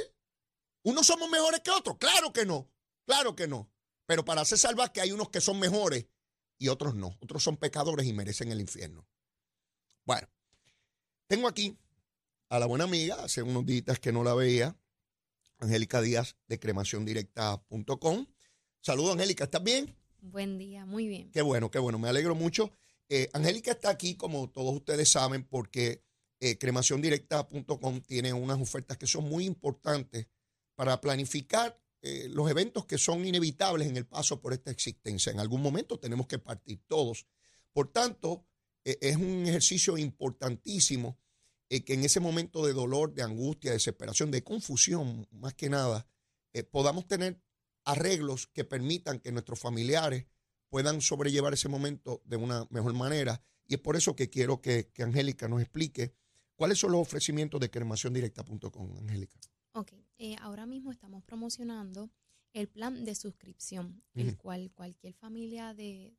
¿Unos 0.84 1.06
somos 1.06 1.30
mejores 1.30 1.60
que 1.60 1.70
otros? 1.70 1.96
Claro 1.98 2.32
que 2.32 2.44
no, 2.44 2.70
claro 3.06 3.34
que 3.34 3.48
no. 3.48 3.70
Pero 4.06 4.24
para 4.24 4.42
hacer 4.42 4.58
que 4.92 5.00
hay 5.00 5.12
unos 5.12 5.30
que 5.30 5.40
son 5.40 5.58
mejores 5.58 6.06
y 6.58 6.68
otros 6.68 6.94
no. 6.94 7.16
Otros 7.20 7.42
son 7.42 7.56
pecadores 7.56 8.06
y 8.06 8.12
merecen 8.12 8.52
el 8.52 8.60
infierno. 8.60 9.08
Bueno, 10.04 10.28
tengo 11.26 11.48
aquí 11.48 11.78
a 12.50 12.58
la 12.58 12.66
buena 12.66 12.84
amiga, 12.84 13.16
hace 13.24 13.42
unos 13.42 13.64
días 13.64 13.98
que 13.98 14.12
no 14.12 14.22
la 14.22 14.34
veía, 14.34 14.76
Angélica 15.58 16.02
Díaz 16.02 16.36
de 16.48 16.60
cremaciondirecta.com. 16.60 18.26
Saludos, 18.82 19.14
Angélica, 19.14 19.44
¿estás 19.44 19.64
bien? 19.64 19.96
Buen 20.20 20.58
día, 20.58 20.84
muy 20.84 21.08
bien. 21.08 21.30
Qué 21.32 21.40
bueno, 21.40 21.70
qué 21.70 21.78
bueno, 21.78 21.98
me 21.98 22.08
alegro 22.08 22.34
mucho. 22.34 22.70
Eh, 23.08 23.30
Angélica 23.32 23.70
está 23.70 23.88
aquí, 23.88 24.16
como 24.16 24.50
todos 24.50 24.74
ustedes 24.74 25.10
saben, 25.10 25.44
porque 25.44 26.04
eh, 26.40 26.58
cremaciondirecta.com 26.58 28.02
tiene 28.02 28.34
unas 28.34 28.60
ofertas 28.60 28.98
que 28.98 29.06
son 29.06 29.24
muy 29.24 29.46
importantes 29.46 30.26
para 30.74 31.00
planificar 31.00 31.80
eh, 32.06 32.28
los 32.28 32.50
eventos 32.50 32.84
que 32.84 32.98
son 32.98 33.24
inevitables 33.24 33.88
en 33.88 33.96
el 33.96 34.06
paso 34.06 34.38
por 34.38 34.52
esta 34.52 34.70
existencia. 34.70 35.32
En 35.32 35.40
algún 35.40 35.62
momento 35.62 35.98
tenemos 35.98 36.26
que 36.26 36.38
partir 36.38 36.82
todos. 36.86 37.26
Por 37.72 37.90
tanto, 37.92 38.46
eh, 38.84 38.98
es 39.00 39.16
un 39.16 39.46
ejercicio 39.46 39.96
importantísimo 39.96 41.18
eh, 41.70 41.82
que 41.82 41.94
en 41.94 42.04
ese 42.04 42.20
momento 42.20 42.66
de 42.66 42.74
dolor, 42.74 43.14
de 43.14 43.22
angustia, 43.22 43.70
de 43.70 43.76
desesperación, 43.76 44.30
de 44.30 44.44
confusión, 44.44 45.26
más 45.30 45.54
que 45.54 45.70
nada, 45.70 46.06
podamos 46.70 47.08
tener 47.08 47.42
arreglos 47.84 48.46
que 48.46 48.64
permitan 48.64 49.18
que 49.18 49.32
nuestros 49.32 49.58
familiares 49.58 50.26
puedan 50.68 51.00
sobrellevar 51.00 51.54
ese 51.54 51.68
momento 51.68 52.22
de 52.26 52.36
una 52.36 52.66
mejor 52.70 52.92
manera. 52.92 53.42
Y 53.66 53.74
es 53.74 53.80
por 53.80 53.96
eso 53.96 54.14
que 54.14 54.30
quiero 54.30 54.60
que, 54.60 54.90
que 54.92 55.02
Angélica 55.02 55.48
nos 55.48 55.62
explique 55.62 56.14
cuáles 56.54 56.78
son 56.78 56.92
los 56.92 57.00
ofrecimientos 57.00 57.60
de 57.60 57.70
cremaciondirecta.com, 57.70 58.98
Angélica. 58.98 59.38
Ok, 59.76 59.92
eh, 60.18 60.36
ahora 60.40 60.66
mismo 60.66 60.92
estamos 60.92 61.24
promocionando 61.24 62.08
el 62.52 62.68
plan 62.68 63.04
de 63.04 63.16
suscripción, 63.16 64.04
el 64.14 64.36
cual 64.36 64.70
cualquier 64.70 65.14
familia 65.14 65.74
de, 65.74 66.14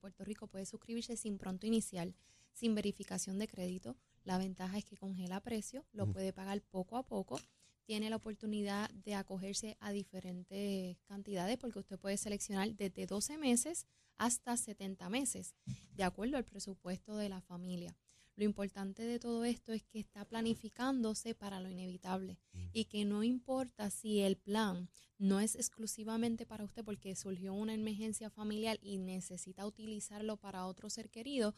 Puerto 0.00 0.24
Rico 0.24 0.46
puede 0.46 0.64
suscribirse 0.64 1.14
sin 1.18 1.36
pronto 1.36 1.66
inicial, 1.66 2.14
sin 2.54 2.74
verificación 2.74 3.38
de 3.38 3.46
crédito. 3.46 3.98
La 4.24 4.38
ventaja 4.38 4.78
es 4.78 4.86
que 4.86 4.96
congela 4.96 5.40
precio, 5.40 5.84
lo 5.92 6.10
puede 6.10 6.32
pagar 6.32 6.62
poco 6.62 6.96
a 6.96 7.02
poco. 7.02 7.38
Tiene 7.84 8.08
la 8.08 8.16
oportunidad 8.16 8.88
de 8.88 9.16
acogerse 9.16 9.76
a 9.80 9.92
diferentes 9.92 10.96
cantidades 11.04 11.58
porque 11.58 11.80
usted 11.80 11.98
puede 11.98 12.16
seleccionar 12.16 12.74
desde 12.74 13.06
12 13.06 13.36
meses 13.36 13.86
hasta 14.16 14.56
70 14.56 15.10
meses, 15.10 15.54
de 15.92 16.04
acuerdo 16.04 16.38
al 16.38 16.46
presupuesto 16.46 17.18
de 17.18 17.28
la 17.28 17.42
familia. 17.42 17.98
Lo 18.34 18.44
importante 18.44 19.02
de 19.02 19.18
todo 19.18 19.44
esto 19.44 19.74
es 19.74 19.82
que 19.82 19.98
está 19.98 20.24
planificándose 20.24 21.34
para 21.34 21.60
lo 21.60 21.68
inevitable 21.68 22.38
y 22.74 22.86
que 22.86 23.04
no 23.04 23.22
importa 23.22 23.88
si 23.88 24.20
el 24.20 24.36
plan 24.36 24.90
no 25.16 25.38
es 25.38 25.54
exclusivamente 25.54 26.44
para 26.44 26.64
usted 26.64 26.84
porque 26.84 27.14
surgió 27.14 27.54
una 27.54 27.72
emergencia 27.72 28.28
familiar 28.28 28.78
y 28.82 28.98
necesita 28.98 29.64
utilizarlo 29.64 30.36
para 30.36 30.66
otro 30.66 30.90
ser 30.90 31.08
querido, 31.08 31.54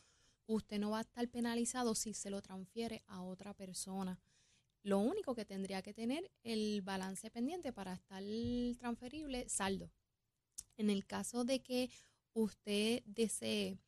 usted 0.46 0.78
no 0.78 0.90
va 0.90 0.98
a 0.98 1.00
estar 1.00 1.26
penalizado 1.28 1.94
si 1.94 2.12
se 2.12 2.28
lo 2.28 2.42
transfiere 2.42 3.02
a 3.06 3.22
otra 3.22 3.54
persona. 3.54 4.20
Lo 4.82 4.98
único 4.98 5.34
que 5.34 5.46
tendría 5.46 5.82
que 5.82 5.94
tener 5.94 6.30
el 6.44 6.82
balance 6.82 7.30
pendiente 7.30 7.72
para 7.72 7.94
estar 7.94 8.22
transferible, 8.78 9.48
saldo. 9.48 9.90
En 10.76 10.90
el 10.90 11.06
caso 11.06 11.44
de 11.44 11.60
que 11.60 11.90
usted 12.34 13.02
desee 13.06 13.78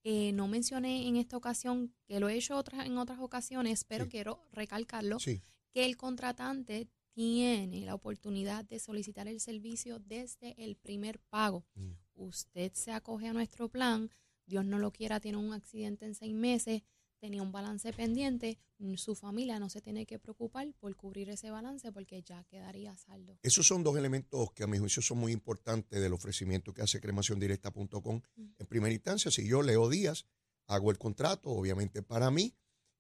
Eh, 0.04 0.32
no 0.34 0.48
mencioné 0.48 1.08
en 1.08 1.18
esta 1.18 1.38
ocasión, 1.38 1.94
que 2.06 2.20
lo 2.20 2.30
he 2.30 2.36
hecho 2.36 2.58
otras, 2.58 2.86
en 2.86 2.98
otras 2.98 3.20
ocasiones, 3.20 3.84
pero 3.84 4.08
quiero 4.08 4.42
recalcarlo, 4.52 5.18
que 5.20 5.86
el 5.86 5.98
contratante 5.98 6.90
tiene 7.14 7.82
la 7.82 7.96
oportunidad 7.96 8.66
de 8.66 8.80
solicitar 8.80 9.28
el 9.28 9.40
servicio 9.40 10.00
desde 10.00 10.56
el 10.64 10.76
primer 10.76 11.20
pago. 11.20 11.66
Mm. 11.76 11.92
Usted 12.16 12.74
se 12.74 12.92
acoge 12.92 13.28
a 13.28 13.34
nuestro 13.34 13.70
plan, 13.70 14.10
Dios 14.46 14.66
no 14.66 14.80
lo 14.80 14.92
quiera, 14.92 15.20
tiene 15.20 15.38
un 15.38 15.54
accidente 15.54 16.06
en 16.06 16.16
seis 16.16 16.34
meses, 16.34 16.82
tenía 17.20 17.42
un 17.42 17.52
balance 17.52 17.92
pendiente, 17.94 18.58
mm, 18.80 18.96
su 18.96 19.16
familia 19.16 19.60
no 19.60 19.70
se 19.70 19.82
tiene 19.82 20.06
que 20.06 20.20
preocupar 20.20 20.74
por 20.80 20.96
cubrir 20.96 21.30
ese 21.30 21.52
balance 21.52 21.92
porque 21.92 22.22
ya 22.24 22.44
quedaría 22.46 22.96
saldo. 22.98 23.38
Esos 23.44 23.68
son 23.68 23.84
dos 23.84 23.98
elementos 23.98 24.52
que 24.54 24.64
a 24.64 24.68
mi 24.68 24.78
juicio 24.80 25.02
son 25.02 25.20
muy 25.20 25.32
importantes 25.32 26.02
del 26.02 26.14
ofrecimiento 26.14 26.74
que 26.74 26.82
hace 26.82 27.00
cremaciondirecta.com. 27.00 28.22
Mm. 28.36 28.48
En 28.58 28.68
primera 28.68 28.94
instancia, 28.94 29.32
si 29.32 29.48
yo 29.48 29.62
leo 29.62 29.90
días, 29.90 30.26
hago 30.68 30.92
el 30.92 30.98
contrato, 30.98 31.50
obviamente 31.50 32.02
para 32.02 32.32
mí, 32.32 32.56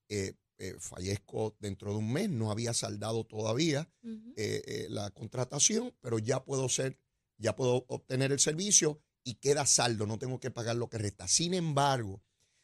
eh, 0.09 0.33
eh, 0.59 0.75
fallezco 0.79 1.55
dentro 1.59 1.91
de 1.91 1.99
un 1.99 2.11
mes, 2.11 2.29
no 2.29 2.51
había 2.51 2.73
saldado 2.73 3.25
todavía 3.25 3.89
eh, 4.03 4.61
eh, 4.65 4.87
la 4.89 5.09
contratación, 5.11 5.95
pero 6.01 6.19
ya 6.19 6.43
puedo 6.43 6.67
ser, 6.67 6.99
ya 7.37 7.55
puedo 7.55 7.85
obtener 7.87 8.31
el 8.31 8.39
servicio 8.39 9.01
y 9.23 9.35
queda 9.35 9.65
saldo, 9.65 10.05
no 10.05 10.19
tengo 10.19 10.39
que 10.39 10.51
pagar 10.51 10.75
lo 10.75 10.89
que 10.89 10.97
resta. 10.97 11.27
Sin 11.27 11.53
embargo, 11.53 12.21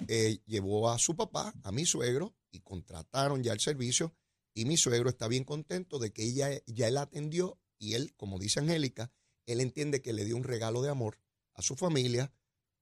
eh, 0.08 0.38
llevó 0.46 0.90
a 0.90 0.98
su 0.98 1.16
papá, 1.16 1.54
a 1.62 1.72
mi 1.72 1.86
suegro, 1.86 2.34
y 2.50 2.60
contrataron 2.60 3.42
ya 3.42 3.52
el 3.52 3.60
servicio, 3.60 4.14
y 4.54 4.64
mi 4.64 4.76
suegro 4.76 5.08
está 5.08 5.28
bien 5.28 5.44
contento 5.44 5.98
de 5.98 6.12
que 6.12 6.24
ella 6.24 6.50
ya 6.66 6.88
él 6.88 6.96
atendió, 6.96 7.58
y 7.78 7.94
él, 7.94 8.14
como 8.16 8.38
dice 8.38 8.60
Angélica, 8.60 9.10
él 9.46 9.60
entiende 9.60 10.02
que 10.02 10.12
le 10.12 10.24
dio 10.24 10.36
un 10.36 10.44
regalo 10.44 10.82
de 10.82 10.90
amor 10.90 11.18
a 11.54 11.62
su 11.62 11.76
familia, 11.76 12.32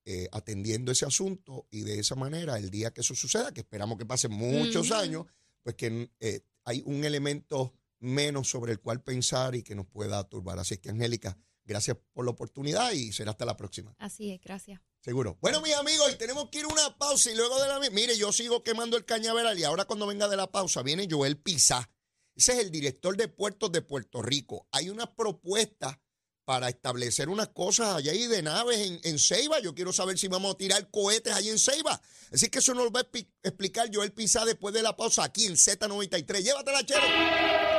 eh, 0.05 0.27
atendiendo 0.31 0.91
ese 0.91 1.05
asunto 1.05 1.67
y 1.69 1.81
de 1.81 1.99
esa 1.99 2.15
manera 2.15 2.57
el 2.57 2.71
día 2.71 2.91
que 2.91 3.01
eso 3.01 3.13
suceda, 3.13 3.53
que 3.53 3.61
esperamos 3.61 3.97
que 3.97 4.05
pasen 4.05 4.31
muchos 4.31 4.91
años, 4.91 5.27
pues 5.69 5.75
que 5.75 6.11
eh, 6.19 6.41
hay 6.63 6.81
un 6.85 7.03
elemento 7.05 7.75
menos 7.99 8.49
sobre 8.49 8.71
el 8.71 8.79
cual 8.79 9.03
pensar 9.03 9.53
y 9.55 9.61
que 9.61 9.75
nos 9.75 9.85
pueda 9.85 10.23
turbar. 10.27 10.57
Así 10.57 10.75
es 10.75 10.79
que, 10.79 10.89
Angélica, 10.89 11.37
gracias 11.63 11.97
por 12.13 12.25
la 12.25 12.31
oportunidad 12.31 12.91
y 12.91 13.11
será 13.13 13.31
hasta 13.31 13.45
la 13.45 13.55
próxima. 13.55 13.93
Así 13.99 14.31
es, 14.31 14.41
gracias. 14.41 14.81
Seguro. 14.99 15.37
Bueno, 15.41 15.61
mis 15.61 15.75
amigos, 15.75 16.11
y 16.11 16.15
tenemos 16.17 16.49
que 16.49 16.59
ir 16.59 16.65
a 16.65 16.69
una 16.69 16.97
pausa 16.97 17.31
y 17.31 17.35
luego 17.35 17.61
de 17.61 17.67
la... 17.67 17.79
Mire, 17.91 18.17
yo 18.17 18.31
sigo 18.31 18.63
quemando 18.63 18.97
el 18.97 19.05
cañaveral 19.05 19.59
y 19.59 19.63
ahora 19.63 19.85
cuando 19.85 20.07
venga 20.07 20.27
de 20.27 20.37
la 20.37 20.51
pausa 20.51 20.81
viene 20.81 21.07
Joel 21.09 21.37
Pizá. 21.37 21.89
Ese 22.35 22.53
es 22.53 22.59
el 22.59 22.71
director 22.71 23.15
de 23.15 23.27
puertos 23.27 23.71
de 23.71 23.83
Puerto 23.83 24.23
Rico. 24.23 24.67
Hay 24.71 24.89
una 24.89 25.15
propuesta 25.15 26.01
para 26.49 26.67
establecer 26.67 27.29
unas 27.29 27.49
cosas 27.49 27.97
allá 27.97 28.11
ahí 28.11 28.25
de 28.25 28.41
naves 28.41 28.79
en, 28.79 28.99
en, 29.03 29.19
Ceiba. 29.19 29.59
Yo 29.59 29.75
quiero 29.75 29.93
saber 29.93 30.17
si 30.17 30.27
vamos 30.27 30.55
a 30.55 30.57
tirar 30.57 30.89
cohetes 30.89 31.31
allí 31.31 31.49
en 31.49 31.59
Ceiba. 31.59 32.01
Así 32.33 32.49
que 32.49 32.57
eso 32.57 32.73
nos 32.73 32.87
va 32.87 33.01
a 33.01 33.07
explicar 33.43 33.87
Joel 33.93 34.13
Pizá 34.13 34.43
después 34.45 34.73
de 34.73 34.81
la 34.81 34.97
pausa 34.97 35.23
aquí 35.25 35.45
en 35.45 35.53
Z93. 35.53 36.41
Llévatela, 36.41 36.83
chero. 36.83 37.78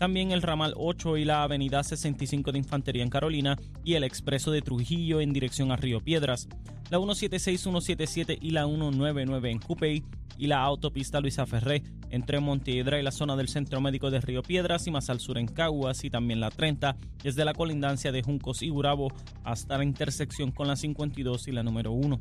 también 0.00 0.30
el 0.32 0.40
ramal 0.40 0.72
8 0.78 1.18
y 1.18 1.26
la 1.26 1.42
avenida 1.42 1.84
65 1.84 2.52
de 2.52 2.58
Infantería 2.58 3.02
en 3.02 3.10
Carolina 3.10 3.58
y 3.84 3.96
el 3.96 4.04
expreso 4.04 4.50
de 4.50 4.62
Trujillo 4.62 5.20
en 5.20 5.34
dirección 5.34 5.72
a 5.72 5.76
Río 5.76 6.00
Piedras, 6.00 6.48
la 6.88 6.96
176, 6.96 7.60
177 7.60 8.38
y 8.40 8.52
la 8.52 8.64
199 8.64 9.50
en 9.50 9.58
Cupey 9.58 10.02
y 10.38 10.46
la 10.46 10.62
autopista 10.62 11.20
Luisa 11.20 11.44
Ferré 11.44 11.82
entre 12.08 12.40
Montiedra 12.40 12.98
y 12.98 13.02
la 13.02 13.10
zona 13.10 13.36
del 13.36 13.48
Centro 13.48 13.82
Médico 13.82 14.10
de 14.10 14.22
Río 14.22 14.42
Piedras 14.42 14.86
y 14.86 14.90
más 14.90 15.10
al 15.10 15.20
sur 15.20 15.36
en 15.36 15.46
Caguas 15.46 16.02
y 16.02 16.08
también 16.08 16.40
la 16.40 16.48
30 16.48 16.96
desde 17.22 17.44
la 17.44 17.52
colindancia 17.52 18.10
de 18.10 18.22
Juncos 18.22 18.62
y 18.62 18.70
Burabo 18.70 19.12
hasta 19.44 19.76
la 19.76 19.84
intersección 19.84 20.50
con 20.50 20.66
la 20.66 20.76
52 20.76 21.46
y 21.46 21.52
la 21.52 21.62
número 21.62 21.92
1. 21.92 22.18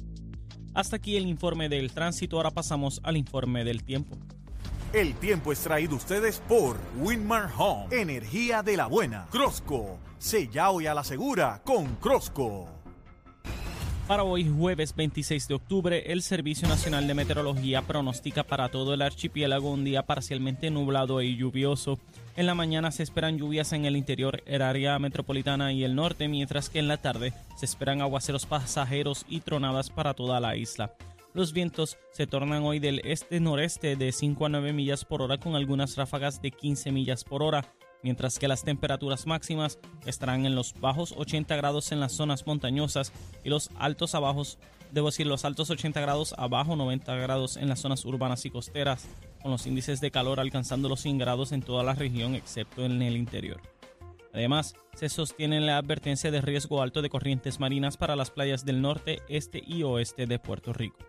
Hasta 0.73 0.97
aquí 0.97 1.15
el 1.15 1.27
informe 1.27 1.69
del 1.69 1.93
tránsito, 1.93 2.35
ahora 2.35 2.51
pasamos 2.51 2.99
al 3.03 3.15
informe 3.15 3.63
del 3.63 3.85
tiempo. 3.85 4.17
El 4.91 5.13
tiempo 5.13 5.51
es 5.51 5.59
traído 5.59 5.95
ustedes 5.95 6.41
por 6.47 6.75
Winmar 6.97 7.51
Home, 7.55 7.85
energía 7.91 8.63
de 8.63 8.75
la 8.75 8.87
buena. 8.87 9.27
Crosco, 9.29 9.99
sella 10.17 10.71
hoy 10.71 10.87
a 10.87 10.95
la 10.95 11.03
segura 11.03 11.61
con 11.63 11.95
Crosco. 11.97 12.67
Para 14.07 14.23
hoy, 14.23 14.49
jueves 14.49 14.95
26 14.95 15.47
de 15.47 15.53
octubre, 15.53 16.11
el 16.11 16.23
Servicio 16.23 16.67
Nacional 16.67 17.05
de 17.05 17.13
Meteorología 17.13 17.83
pronostica 17.83 18.43
para 18.43 18.69
todo 18.69 18.95
el 18.95 19.03
archipiélago 19.03 19.69
un 19.69 19.83
día 19.83 20.07
parcialmente 20.07 20.71
nublado 20.71 21.21
y 21.21 21.37
lluvioso. 21.37 21.99
En 22.35 22.47
la 22.47 22.55
mañana 22.55 22.89
se 22.89 23.03
esperan 23.03 23.37
lluvias 23.37 23.73
en 23.73 23.85
el 23.85 23.95
interior, 23.95 24.41
el 24.47 24.63
área 24.63 24.97
metropolitana 24.97 25.71
y 25.71 25.83
el 25.83 25.93
norte, 25.93 26.27
mientras 26.27 26.71
que 26.71 26.79
en 26.79 26.87
la 26.87 26.97
tarde 26.97 27.31
se 27.57 27.67
esperan 27.67 28.01
aguaceros 28.01 28.47
pasajeros 28.47 29.23
y 29.29 29.41
tronadas 29.41 29.91
para 29.91 30.15
toda 30.15 30.39
la 30.39 30.55
isla. 30.55 30.95
Los 31.35 31.53
vientos 31.53 31.97
se 32.11 32.25
tornan 32.25 32.63
hoy 32.63 32.79
del 32.79 33.01
este-noreste 33.03 33.95
de 33.95 34.11
5 34.11 34.47
a 34.47 34.49
9 34.49 34.73
millas 34.73 35.05
por 35.05 35.21
hora 35.21 35.37
con 35.37 35.55
algunas 35.55 35.95
ráfagas 35.95 36.41
de 36.41 36.49
15 36.49 36.91
millas 36.91 37.23
por 37.23 37.43
hora, 37.43 37.71
mientras 38.01 38.39
que 38.39 38.47
las 38.47 38.63
temperaturas 38.63 39.27
máximas 39.27 39.77
estarán 40.07 40.47
en 40.47 40.55
los 40.55 40.73
bajos 40.79 41.13
80 41.15 41.55
grados 41.55 41.91
en 41.91 41.99
las 41.99 42.13
zonas 42.13 42.47
montañosas 42.47 43.13
y 43.43 43.49
los 43.49 43.69
altos 43.77 44.15
abajos, 44.15 44.57
debo 44.91 45.09
decir, 45.09 45.27
los 45.27 45.45
altos 45.45 45.69
80 45.69 46.01
grados 46.01 46.33
abajo 46.35 46.75
90 46.75 47.15
grados 47.17 47.57
en 47.57 47.69
las 47.69 47.79
zonas 47.79 48.05
urbanas 48.05 48.43
y 48.45 48.49
costeras, 48.49 49.07
con 49.43 49.51
los 49.51 49.67
índices 49.67 50.01
de 50.01 50.09
calor 50.09 50.39
alcanzando 50.39 50.89
los 50.89 51.01
100 51.01 51.19
grados 51.19 51.51
en 51.51 51.61
toda 51.61 51.83
la 51.83 51.93
región 51.93 52.33
excepto 52.33 52.83
en 52.83 53.03
el 53.03 53.15
interior. 53.15 53.61
Además, 54.33 54.73
se 54.95 55.09
sostiene 55.09 55.61
la 55.61 55.77
advertencia 55.77 56.31
de 56.31 56.41
riesgo 56.41 56.81
alto 56.81 57.03
de 57.03 57.09
corrientes 57.09 57.59
marinas 57.59 57.97
para 57.97 58.15
las 58.15 58.31
playas 58.31 58.65
del 58.65 58.81
norte, 58.81 59.21
este 59.29 59.61
y 59.65 59.83
oeste 59.83 60.25
de 60.25 60.39
Puerto 60.39 60.73
Rico. 60.73 61.08